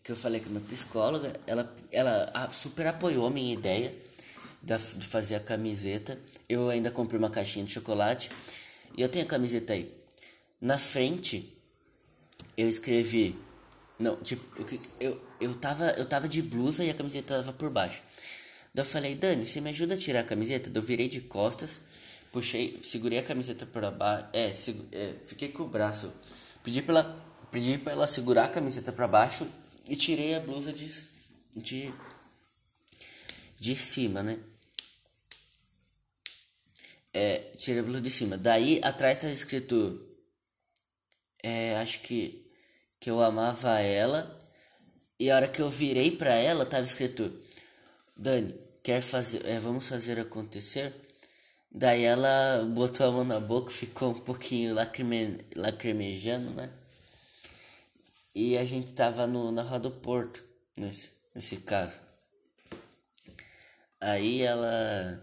que 0.03 0.12
eu 0.12 0.15
falei 0.15 0.39
com 0.39 0.47
a 0.47 0.51
minha 0.53 0.63
psicóloga, 0.65 1.33
ela, 1.45 1.75
ela 1.91 2.49
super 2.51 2.88
apoiou 2.88 3.27
a 3.27 3.29
minha 3.29 3.53
ideia 3.53 3.93
de 4.62 5.07
fazer 5.07 5.35
a 5.35 5.39
camiseta. 5.39 6.17
Eu 6.47 6.69
ainda 6.69 6.91
comprei 6.91 7.17
uma 7.17 7.29
caixinha 7.29 7.65
de 7.65 7.71
chocolate 7.71 8.31
e 8.97 9.01
eu 9.01 9.09
tenho 9.09 9.25
a 9.25 9.27
camiseta 9.27 9.73
aí. 9.73 9.93
Na 10.62 10.77
frente, 10.77 11.57
eu 12.57 12.67
escrevi. 12.67 13.38
Não, 13.97 14.15
tipo, 14.17 14.43
eu, 14.99 15.21
eu, 15.39 15.55
tava, 15.55 15.91
eu 15.91 16.05
tava 16.05 16.27
de 16.27 16.41
blusa 16.41 16.83
e 16.83 16.89
a 16.89 16.93
camiseta 16.93 17.35
tava 17.35 17.53
por 17.53 17.69
baixo. 17.69 18.01
Daí 18.73 18.85
eu 18.85 18.89
falei, 18.89 19.15
Dani, 19.15 19.45
você 19.45 19.59
me 19.59 19.69
ajuda 19.69 19.95
a 19.95 19.97
tirar 19.97 20.21
a 20.21 20.23
camiseta? 20.23 20.69
Daí 20.69 20.81
eu 20.81 20.85
virei 20.85 21.07
de 21.07 21.21
costas, 21.21 21.79
puxei, 22.31 22.79
segurei 22.81 23.19
a 23.19 23.23
camiseta 23.23 23.65
para 23.65 23.91
baixo. 23.91 24.27
É, 24.33 24.51
é, 24.91 25.15
fiquei 25.25 25.49
com 25.49 25.63
o 25.63 25.67
braço. 25.67 26.12
Pedi 26.63 26.81
pra, 26.81 26.99
ela, 26.99 27.25
pedi 27.51 27.77
pra 27.77 27.93
ela 27.93 28.07
segurar 28.07 28.45
a 28.45 28.47
camiseta 28.47 28.91
para 28.91 29.07
baixo 29.07 29.47
e 29.89 29.95
tirei 29.95 30.36
a 30.36 30.39
blusa 30.39 30.71
de, 30.71 30.88
de, 31.58 31.93
de 33.60 33.75
cima, 33.75 34.21
né? 34.21 34.39
É, 37.12 37.39
tirei 37.58 37.80
a 37.82 37.84
blusa 37.84 38.02
de 38.02 38.12
cima. 38.12 38.38
Daí 38.38 38.80
atrás 38.84 39.17
tá 39.17 39.30
escrito. 39.32 40.08
É, 41.41 41.75
acho 41.78 42.02
que. 42.02 42.47
Que 42.99 43.10
eu 43.10 43.21
amava 43.21 43.80
ela. 43.80 44.38
E 45.19 45.32
a 45.32 45.36
hora 45.36 45.47
que 45.47 45.62
eu 45.62 45.69
virei 45.69 46.12
pra 46.12 46.34
ela, 46.34 46.65
tava 46.65 46.84
escrito 46.84 47.38
Dani, 48.15 48.54
quer 48.84 49.02
fazer, 49.02 49.45
é, 49.45 49.60
vamos 49.60 49.88
fazer 49.88 50.19
acontecer? 50.19 50.93
Daí 51.71 52.04
ela 52.04 52.63
botou 52.65 53.08
a 53.08 53.12
mão 53.12 53.23
na 53.23 53.39
boca, 53.39 53.71
ficou 53.71 54.12
um 54.12 54.19
pouquinho 54.19 54.73
lacrime, 54.73 55.38
lacrimejando, 55.56 56.52
né? 56.52 56.69
E 58.41 58.58
a 58.58 58.63
gente 58.63 58.93
tava 58.93 59.28
no, 59.28 59.52
na 59.52 59.63
Rua 59.63 59.82
do 59.82 59.91
Porto, 59.91 60.41
nesse, 60.78 61.12
nesse 61.36 61.58
caso. 61.58 61.99
Aí 63.99 64.41
ela. 64.41 65.21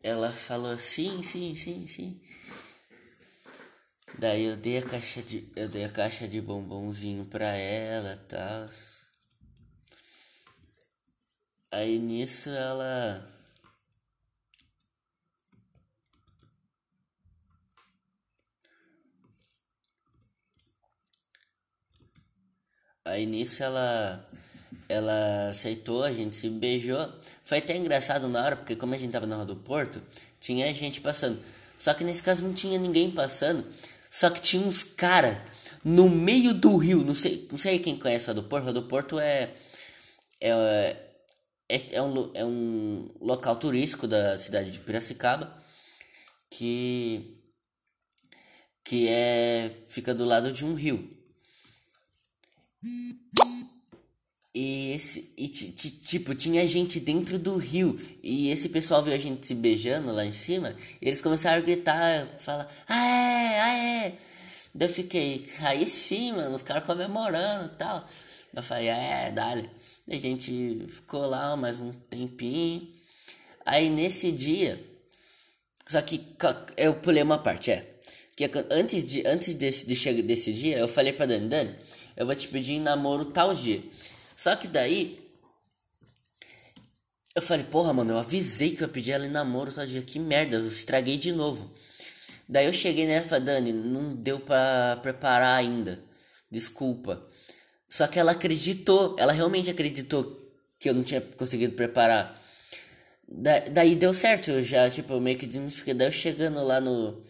Ela 0.00 0.30
falou 0.30 0.78
sim, 0.78 1.20
sim, 1.24 1.56
sim, 1.56 1.88
sim. 1.88 2.22
Daí 4.16 4.44
eu 4.44 4.56
dei 4.56 4.78
a 4.78 4.82
caixa 4.82 5.20
de. 5.20 5.50
Eu 5.56 5.68
dei 5.68 5.82
a 5.82 5.90
caixa 5.90 6.28
de 6.28 6.40
bombonzinho 6.40 7.24
pra 7.24 7.48
ela 7.48 8.16
tal. 8.28 8.68
Aí 11.72 11.98
nisso 11.98 12.48
ela. 12.48 13.28
Aí 23.12 23.26
nisso 23.26 23.62
ela 23.62 24.28
ela 24.88 25.48
aceitou, 25.48 26.02
a 26.02 26.12
gente 26.12 26.34
se 26.34 26.48
beijou. 26.48 27.12
Foi 27.44 27.58
até 27.58 27.76
engraçado 27.76 28.28
na 28.28 28.44
hora, 28.44 28.56
porque 28.56 28.76
como 28.76 28.94
a 28.94 28.98
gente 28.98 29.12
tava 29.12 29.26
na 29.26 29.36
rua 29.36 29.46
do 29.46 29.56
Porto, 29.56 30.02
tinha 30.40 30.72
gente 30.74 31.00
passando. 31.00 31.40
Só 31.78 31.94
que 31.94 32.04
nesse 32.04 32.22
caso 32.22 32.44
não 32.44 32.54
tinha 32.54 32.78
ninguém 32.78 33.10
passando. 33.10 33.66
Só 34.10 34.30
que 34.30 34.40
tinha 34.40 34.66
uns 34.66 34.82
cara 34.82 35.42
no 35.84 36.08
meio 36.08 36.54
do 36.54 36.76
rio. 36.76 37.04
Não 37.04 37.14
sei, 37.14 37.46
não 37.50 37.58
sei 37.58 37.78
quem 37.78 37.98
conhece 37.98 38.30
a 38.30 38.32
do 38.32 38.42
Porto. 38.44 38.68
A 38.68 38.72
do 38.72 38.82
Porto 38.82 39.18
é, 39.18 39.50
é, 40.40 40.96
é, 41.68 41.94
é, 41.96 42.02
um, 42.02 42.30
é 42.34 42.44
um 42.44 43.10
local 43.20 43.56
turístico 43.56 44.06
da 44.06 44.38
cidade 44.38 44.70
de 44.70 44.78
Piracicaba 44.78 45.56
que 46.50 47.38
que 48.84 49.08
é 49.08 49.70
fica 49.88 50.14
do 50.14 50.24
lado 50.24 50.52
de 50.52 50.64
um 50.64 50.74
rio. 50.74 51.21
E 54.54 54.92
esse 54.92 55.32
e 55.36 55.48
tipo, 55.48 56.34
tinha 56.34 56.66
gente 56.66 57.00
dentro 57.00 57.38
do 57.38 57.56
rio 57.56 57.98
e 58.22 58.50
esse 58.50 58.68
pessoal 58.68 59.02
viu 59.02 59.14
a 59.14 59.18
gente 59.18 59.46
se 59.46 59.54
beijando 59.54 60.12
lá 60.12 60.26
em 60.26 60.32
cima, 60.32 60.76
e 61.00 61.08
eles 61.08 61.22
começaram 61.22 61.58
a 61.58 61.60
gritar, 61.60 62.26
falar: 62.38 62.68
"Aê, 62.86 63.58
aê!" 63.58 64.12
Daí 64.74 64.88
eu 64.88 64.92
fiquei, 64.92 65.46
aí 65.60 65.84
sim, 65.86 66.32
mano, 66.32 66.56
os 66.56 66.62
caras 66.62 66.84
comemorando 66.84 67.66
e 67.66 67.76
tal. 67.76 68.04
Eu 68.54 68.62
falei, 68.62 68.88
é, 68.88 69.30
dale. 69.30 69.68
A 70.08 70.16
gente 70.16 70.86
ficou 70.88 71.26
lá 71.26 71.56
mais 71.56 71.78
um 71.78 71.92
tempinho. 71.92 72.88
Aí 73.64 73.90
nesse 73.90 74.32
dia, 74.32 74.82
só 75.86 76.00
que 76.02 76.24
eu 76.76 76.94
pulei 76.96 77.22
uma 77.22 77.38
parte, 77.38 77.70
é. 77.70 77.86
Que 78.34 78.50
antes, 78.70 79.04
de, 79.04 79.26
antes 79.26 79.54
desse, 79.54 79.86
de 79.86 80.22
desse 80.22 80.52
dia, 80.52 80.78
eu 80.78 80.88
falei 80.88 81.12
pra 81.12 81.26
Dani, 81.26 81.48
Dani, 81.48 81.76
eu 82.22 82.26
vou 82.26 82.34
te 82.34 82.48
pedir 82.48 82.74
em 82.74 82.80
namoro 82.80 83.26
tal 83.26 83.54
dia. 83.54 83.82
Só 84.34 84.56
que 84.56 84.66
daí, 84.66 85.20
eu 87.34 87.42
falei, 87.42 87.64
porra, 87.64 87.92
mano, 87.92 88.12
eu 88.12 88.18
avisei 88.18 88.74
que 88.74 88.82
eu 88.82 88.88
pedi 88.88 89.12
ela 89.12 89.26
em 89.26 89.30
namoro 89.30 89.72
tal 89.72 89.86
dia. 89.86 90.02
Que 90.02 90.18
merda, 90.18 90.56
eu 90.56 90.66
estraguei 90.66 91.16
de 91.16 91.32
novo. 91.32 91.72
Daí 92.48 92.66
eu 92.66 92.72
cheguei 92.72 93.06
nela 93.06 93.24
e 93.24 93.28
falei, 93.28 93.44
Dani, 93.44 93.72
não 93.72 94.14
deu 94.14 94.40
pra 94.40 94.98
preparar 95.02 95.58
ainda. 95.58 96.02
Desculpa. 96.50 97.26
Só 97.88 98.06
que 98.06 98.18
ela 98.18 98.32
acreditou, 98.32 99.16
ela 99.18 99.32
realmente 99.32 99.70
acreditou 99.70 100.52
que 100.78 100.88
eu 100.88 100.94
não 100.94 101.02
tinha 101.02 101.20
conseguido 101.20 101.74
preparar. 101.74 102.34
Da, 103.28 103.60
daí 103.60 103.94
deu 103.94 104.12
certo, 104.12 104.50
eu 104.50 104.62
já, 104.62 104.90
tipo, 104.90 105.18
meio 105.20 105.38
que 105.38 105.46
desmistifiquei. 105.46 105.94
Daí 105.94 106.08
eu 106.08 106.12
chegando 106.12 106.62
lá 106.62 106.80
no. 106.80 107.22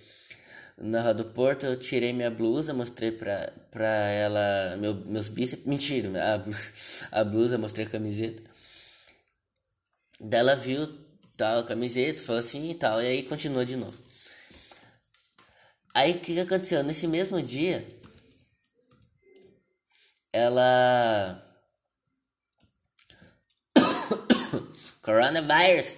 Na 0.76 1.02
Rua 1.02 1.14
do 1.14 1.24
Porto, 1.24 1.66
eu 1.66 1.78
tirei 1.78 2.12
minha 2.12 2.30
blusa, 2.30 2.72
mostrei 2.72 3.12
pra, 3.12 3.52
pra 3.70 3.86
ela 3.86 4.76
meu, 4.78 4.94
meus 4.94 5.28
bíceps. 5.28 5.64
Mentira, 5.66 6.34
a 6.34 6.38
blusa, 6.38 6.72
a 7.12 7.24
blusa, 7.24 7.58
mostrei 7.58 7.86
a 7.86 7.90
camiseta. 7.90 8.42
Daí 10.20 10.40
ela 10.40 10.54
viu 10.54 10.88
tal, 11.36 11.60
a 11.60 11.64
camiseta, 11.64 12.22
falou 12.22 12.40
assim 12.40 12.70
e 12.70 12.74
tal, 12.74 13.02
e 13.02 13.06
aí 13.06 13.22
continuou 13.24 13.64
de 13.64 13.76
novo. 13.76 13.96
Aí 15.94 16.12
o 16.12 16.20
que, 16.20 16.34
que 16.34 16.40
aconteceu? 16.40 16.82
Nesse 16.82 17.06
mesmo 17.06 17.42
dia, 17.42 17.86
ela. 20.32 21.42
Coronavirus! 25.02 25.96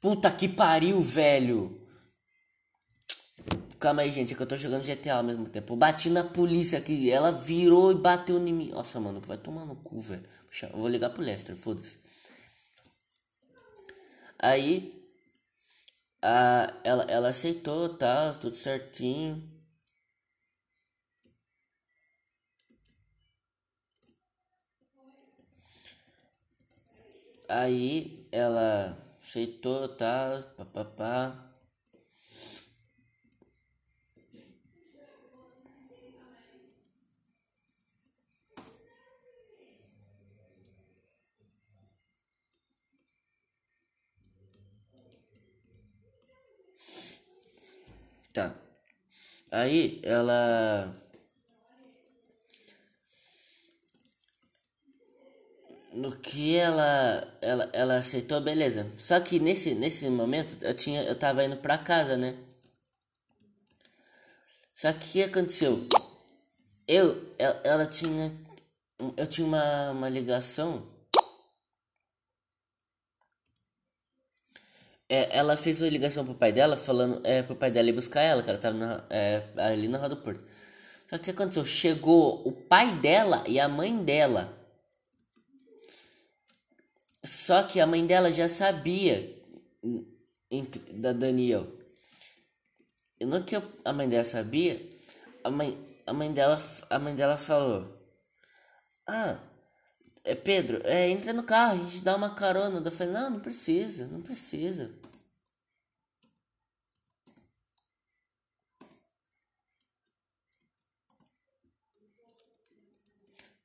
Puta 0.00 0.30
que 0.30 0.48
pariu, 0.48 1.00
velho! 1.00 1.83
Calma 3.84 4.00
aí, 4.00 4.10
gente, 4.10 4.32
é 4.32 4.36
que 4.36 4.42
eu 4.42 4.46
tô 4.46 4.56
jogando 4.56 4.82
GTA 4.82 5.16
ao 5.16 5.22
mesmo 5.22 5.46
tempo. 5.46 5.74
Eu 5.74 5.76
bati 5.76 6.08
na 6.08 6.24
polícia 6.24 6.78
aqui, 6.78 7.10
ela 7.10 7.30
virou 7.30 7.92
e 7.92 7.94
bateu 7.94 8.38
em 8.38 8.50
mim. 8.50 8.70
Nossa, 8.70 8.98
mano, 8.98 9.20
vai 9.20 9.36
tomar 9.36 9.66
no 9.66 9.76
cu, 9.76 10.00
velho. 10.00 10.24
Eu 10.62 10.78
vou 10.78 10.88
ligar 10.88 11.10
pro 11.10 11.22
Lester, 11.22 11.54
foda-se. 11.54 11.98
Aí, 14.38 15.04
a, 16.22 16.80
ela, 16.82 17.04
ela 17.10 17.28
aceitou, 17.28 17.90
tá, 17.90 18.32
tudo 18.32 18.56
certinho. 18.56 19.42
Aí 27.48 28.26
ela 28.32 28.96
aceitou, 29.20 29.88
tá, 29.88 30.42
papapá. 30.56 31.53
Tá. 48.34 48.52
Aí 49.50 50.00
ela. 50.02 50.92
No 55.92 56.16
que 56.16 56.56
ela, 56.56 57.38
ela, 57.40 57.70
ela 57.72 57.96
aceitou, 57.96 58.40
beleza. 58.40 58.90
Só 58.98 59.20
que 59.20 59.38
nesse, 59.38 59.76
nesse 59.76 60.10
momento 60.10 60.58
eu 60.60 60.74
tinha, 60.74 61.04
eu 61.04 61.16
tava 61.16 61.44
indo 61.44 61.56
pra 61.58 61.78
casa, 61.78 62.16
né? 62.16 62.36
Só 64.74 64.92
que 64.92 64.98
o 64.98 65.12
que 65.12 65.22
aconteceu? 65.22 65.88
Eu, 66.88 67.32
ela, 67.38 67.60
ela 67.62 67.86
tinha, 67.86 68.32
eu 69.16 69.26
tinha 69.28 69.46
uma, 69.46 69.92
uma 69.92 70.08
ligação 70.08 70.93
É, 75.14 75.28
ela 75.30 75.56
fez 75.56 75.80
uma 75.80 75.88
ligação 75.88 76.24
pro 76.24 76.34
pai 76.34 76.52
dela, 76.52 76.74
falando 76.74 77.20
é, 77.22 77.40
pro 77.40 77.54
pai 77.54 77.70
dela 77.70 77.88
ir 77.88 77.92
buscar 77.92 78.20
ela, 78.20 78.42
que 78.42 78.50
ela 78.50 78.58
tava 78.58 78.76
na, 78.76 79.04
é, 79.08 79.44
ali 79.58 79.86
na 79.86 79.96
Rua 79.96 80.08
do 80.08 80.16
Porto. 80.16 80.42
Só 81.08 81.16
que 81.16 81.22
o 81.22 81.24
que 81.24 81.30
aconteceu? 81.30 81.64
Chegou 81.64 82.42
o 82.44 82.50
pai 82.50 82.96
dela 82.96 83.44
e 83.46 83.60
a 83.60 83.68
mãe 83.68 83.96
dela. 84.04 84.52
Só 87.22 87.62
que 87.62 87.78
a 87.78 87.86
mãe 87.86 88.04
dela 88.04 88.32
já 88.32 88.48
sabia 88.48 89.40
entre, 90.50 90.80
da 90.94 91.12
Daniel. 91.12 91.68
E 93.20 93.24
no 93.24 93.44
que 93.44 93.54
a 93.84 93.92
mãe 93.92 94.08
dela 94.08 94.24
sabia, 94.24 94.84
a 95.44 95.50
mãe, 95.50 95.78
a 96.04 96.12
mãe 96.12 96.32
dela, 96.32 96.60
a 96.90 96.98
mãe 96.98 97.14
dela 97.14 97.36
falou: 97.36 97.86
"Ah, 99.06 99.38
é, 100.24 100.34
Pedro, 100.34 100.80
é, 100.84 101.08
entra 101.10 101.32
no 101.34 101.42
carro, 101.44 101.74
a 101.82 101.90
gente 101.90 102.02
dá 102.02 102.16
uma 102.16 102.34
carona. 102.34 102.80
Eu 102.82 102.90
falei, 102.90 103.12
não, 103.12 103.30
não 103.30 103.40
precisa, 103.40 104.06
não 104.06 104.22
precisa. 104.22 104.90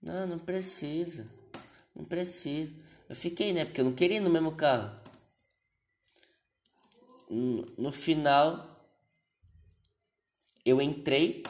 Não, 0.01 0.27
não 0.27 0.39
precisa. 0.39 1.25
Não 1.95 2.03
precisa. 2.03 2.73
Eu 3.07 3.15
fiquei, 3.15 3.53
né? 3.53 3.65
Porque 3.65 3.81
eu 3.81 3.85
não 3.85 3.93
queria 3.93 4.17
ir 4.17 4.21
no 4.21 4.29
mesmo 4.29 4.55
carro. 4.55 4.99
No, 7.29 7.65
no 7.77 7.91
final, 7.91 8.65
eu 10.65 10.81
entrei. 10.81 11.43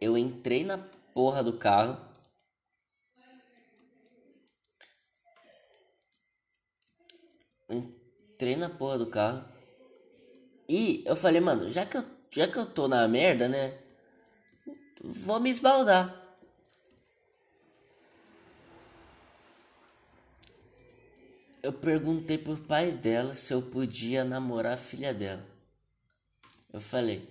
Eu 0.00 0.18
entrei 0.18 0.64
na 0.64 0.78
porra 1.14 1.42
do 1.42 1.58
carro. 1.58 2.11
Entrei 7.72 8.56
na 8.56 8.68
porra 8.68 8.98
do 8.98 9.06
carro. 9.06 9.44
E 10.68 11.02
eu 11.06 11.16
falei, 11.16 11.40
mano, 11.40 11.68
já 11.68 11.84
que 11.84 11.96
eu, 11.96 12.04
já 12.30 12.48
que 12.48 12.58
eu 12.58 12.66
tô 12.66 12.88
na 12.88 13.06
merda, 13.08 13.48
né? 13.48 13.78
Vou 15.02 15.40
me 15.40 15.50
esbaldar. 15.50 16.20
Eu 21.62 21.72
perguntei 21.72 22.38
pro 22.38 22.56
pai 22.56 22.90
dela 22.92 23.34
se 23.34 23.54
eu 23.54 23.62
podia 23.62 24.24
namorar 24.24 24.74
a 24.74 24.76
filha 24.76 25.14
dela. 25.14 25.46
Eu 26.72 26.80
falei, 26.80 27.28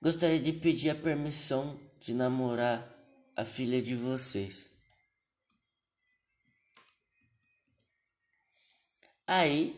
gostaria 0.00 0.40
de 0.40 0.52
pedir 0.52 0.90
a 0.90 0.94
permissão 0.94 1.78
de 2.00 2.14
namorar 2.14 2.88
a 3.36 3.44
filha 3.44 3.82
de 3.82 3.94
vocês. 3.94 4.67
Aí, 9.28 9.76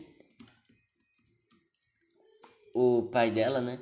o 2.73 3.03
pai 3.11 3.31
dela, 3.31 3.61
né? 3.61 3.79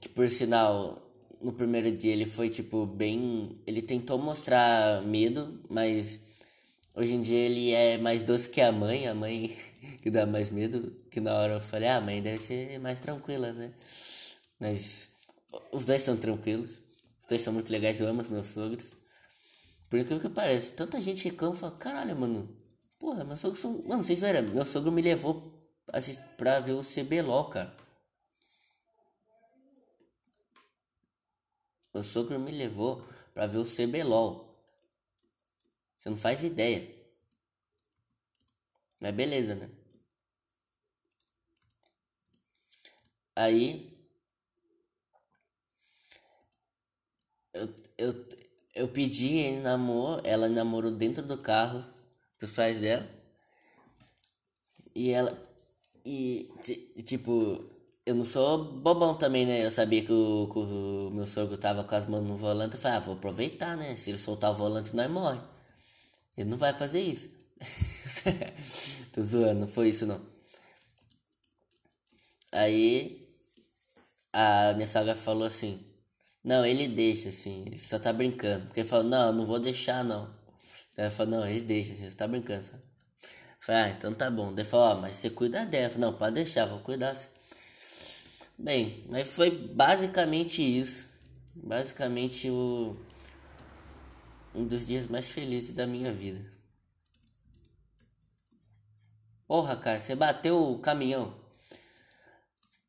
Que 0.00 0.08
por 0.08 0.28
sinal, 0.30 1.02
no 1.40 1.52
primeiro 1.52 1.90
dia 1.90 2.12
ele 2.12 2.24
foi 2.26 2.48
tipo 2.48 2.86
bem. 2.86 3.60
Ele 3.66 3.82
tentou 3.82 4.18
mostrar 4.18 5.02
medo, 5.02 5.60
mas 5.68 6.18
hoje 6.94 7.14
em 7.14 7.20
dia 7.22 7.38
ele 7.38 7.72
é 7.72 7.98
mais 7.98 8.22
doce 8.22 8.48
que 8.48 8.60
a 8.60 8.72
mãe. 8.72 9.06
A 9.08 9.14
mãe 9.14 9.56
que 10.02 10.10
dá 10.10 10.26
mais 10.26 10.50
medo. 10.50 10.92
Que 11.10 11.20
na 11.20 11.34
hora 11.34 11.54
eu 11.54 11.60
falei, 11.60 11.88
ah, 11.88 11.96
a 11.98 12.00
mãe 12.00 12.22
deve 12.22 12.42
ser 12.42 12.78
mais 12.80 13.00
tranquila, 13.00 13.52
né? 13.52 13.72
Mas 14.60 15.08
Os 15.72 15.84
dois 15.84 16.02
são 16.02 16.16
tranquilos. 16.16 16.70
Os 17.22 17.28
dois 17.28 17.42
são 17.42 17.52
muito 17.52 17.70
legais. 17.72 18.00
Eu 18.00 18.08
amo 18.08 18.22
os 18.22 18.28
meus 18.28 18.48
sogros. 18.48 18.96
Por 19.90 19.98
incrível 19.98 20.20
que 20.28 20.34
pareça, 20.34 20.72
tanta 20.72 21.00
gente 21.00 21.24
reclama 21.24 21.54
e 21.56 21.58
fala: 21.58 21.76
caralho, 21.78 22.16
mano. 22.18 22.48
Porra, 22.98 23.24
meus 23.24 23.40
sogros 23.40 23.60
são. 23.60 23.82
Mano, 23.84 24.02
vocês 24.02 24.20
viram? 24.20 24.42
Meu 24.42 24.64
sogro 24.64 24.90
me 24.90 25.00
levou 25.02 25.52
pra 26.36 26.60
ver 26.60 26.72
o 26.72 26.82
CBLOL, 26.82 27.48
cara. 27.50 27.74
Meu 31.94 32.02
sogro 32.02 32.38
me 32.38 32.50
levou 32.50 33.06
pra 33.32 33.46
ver 33.46 33.58
o 33.58 33.64
CBLOL. 33.64 34.48
Você 35.96 36.10
não 36.10 36.16
faz 36.16 36.42
ideia. 36.42 36.96
Mas 39.00 39.14
beleza, 39.14 39.54
né? 39.54 39.70
Aí. 43.34 43.96
Eu, 47.52 47.74
eu, 47.96 48.28
eu 48.74 48.88
pedi 48.88 49.38
em 49.38 49.60
namoro, 49.60 50.20
ela 50.24 50.48
namorou 50.48 50.90
dentro 50.90 51.22
do 51.26 51.38
carro 51.38 51.84
pros 52.38 52.50
pais 52.52 52.80
dela. 52.80 53.06
E 54.94 55.10
ela. 55.10 55.36
E, 56.04 56.50
tipo, 57.04 57.64
eu 58.06 58.14
não 58.14 58.24
sou 58.24 58.64
bobão 58.64 59.14
também, 59.14 59.44
né? 59.46 59.64
Eu 59.66 59.70
sabia 59.70 60.04
que 60.04 60.12
o, 60.12 60.48
que 60.52 60.58
o 60.58 61.10
meu 61.12 61.26
sogro 61.26 61.58
tava 61.58 61.84
com 61.84 61.94
as 61.94 62.06
mãos 62.06 62.26
no 62.26 62.36
volante. 62.36 62.74
Eu 62.76 62.80
falei, 62.80 62.98
ah, 62.98 63.00
vou 63.00 63.14
aproveitar, 63.14 63.76
né? 63.76 63.96
Se 63.96 64.10
ele 64.10 64.18
soltar 64.18 64.50
o 64.52 64.54
volante, 64.54 64.96
nós 64.96 65.10
morre. 65.10 65.40
Ele 66.36 66.48
não 66.50 66.58
vai 66.58 66.72
fazer 66.72 67.00
isso. 67.00 67.28
Tô 69.12 69.22
zoando, 69.22 69.60
não 69.60 69.68
foi 69.68 69.88
isso 69.90 70.06
não. 70.06 70.20
Aí 72.52 73.28
a 74.32 74.72
minha 74.74 74.86
sogra 74.86 75.14
falou 75.14 75.44
assim: 75.44 75.84
Não, 76.44 76.64
ele 76.64 76.88
deixa 76.88 77.28
assim, 77.30 77.64
ele 77.66 77.78
só 77.78 77.98
tá 77.98 78.12
brincando. 78.12 78.66
Porque 78.66 78.80
ele 78.80 78.88
falou: 78.88 79.04
Não, 79.04 79.32
não 79.32 79.46
vou 79.46 79.58
deixar 79.60 80.04
não. 80.04 80.37
Ela 80.98 81.12
falou: 81.12 81.38
Não, 81.38 81.46
ele 81.46 81.60
deixa, 81.60 81.94
você 81.94 82.16
tá 82.16 82.26
brincando. 82.26 82.64
Sabe? 82.64 82.82
Eu 82.82 83.28
falei: 83.60 83.82
Ah, 83.82 83.88
então 83.90 84.12
tá 84.12 84.28
bom. 84.28 84.52
Daí 84.52 84.64
falou: 84.64 84.98
Ó, 84.98 85.00
mas 85.00 85.14
você 85.16 85.30
cuida 85.30 85.64
dela. 85.64 85.88
Falei, 85.88 86.10
não, 86.10 86.18
pode 86.18 86.34
deixar, 86.34 86.66
vou 86.66 86.80
cuidar. 86.80 87.16
Bem, 88.58 89.04
mas 89.08 89.28
foi 89.28 89.50
basicamente 89.50 90.60
isso. 90.60 91.08
Basicamente 91.54 92.50
o 92.50 92.96
um 94.54 94.66
dos 94.66 94.84
dias 94.86 95.06
mais 95.06 95.30
felizes 95.30 95.72
da 95.72 95.86
minha 95.86 96.12
vida. 96.12 96.44
Porra, 99.46 99.76
cara, 99.76 100.00
você 100.00 100.16
bateu 100.16 100.72
o 100.72 100.80
caminhão. 100.80 101.38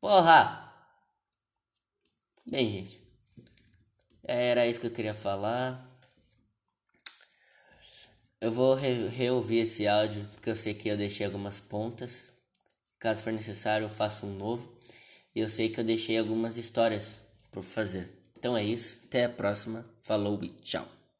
Porra! 0.00 0.72
Bem, 2.44 2.70
gente. 2.70 3.00
Era 4.24 4.66
isso 4.66 4.80
que 4.80 4.86
eu 4.86 4.92
queria 4.92 5.14
falar. 5.14 5.89
Eu 8.40 8.50
vou 8.50 8.74
re 8.74 9.08
reouvir 9.08 9.58
esse 9.58 9.86
áudio, 9.86 10.26
porque 10.32 10.48
eu 10.48 10.56
sei 10.56 10.72
que 10.72 10.88
eu 10.88 10.96
deixei 10.96 11.26
algumas 11.26 11.60
pontas. 11.60 12.26
Caso 12.98 13.22
for 13.22 13.32
necessário, 13.32 13.84
eu 13.84 13.90
faço 13.90 14.24
um 14.24 14.34
novo. 14.34 14.72
E 15.34 15.40
eu 15.40 15.48
sei 15.48 15.68
que 15.68 15.78
eu 15.78 15.84
deixei 15.84 16.18
algumas 16.18 16.56
histórias 16.56 17.16
por 17.50 17.62
fazer. 17.62 18.08
Então 18.38 18.56
é 18.56 18.64
isso. 18.64 18.98
Até 19.06 19.24
a 19.24 19.28
próxima. 19.28 19.84
Falou 19.98 20.42
e 20.42 20.48
tchau. 20.48 20.99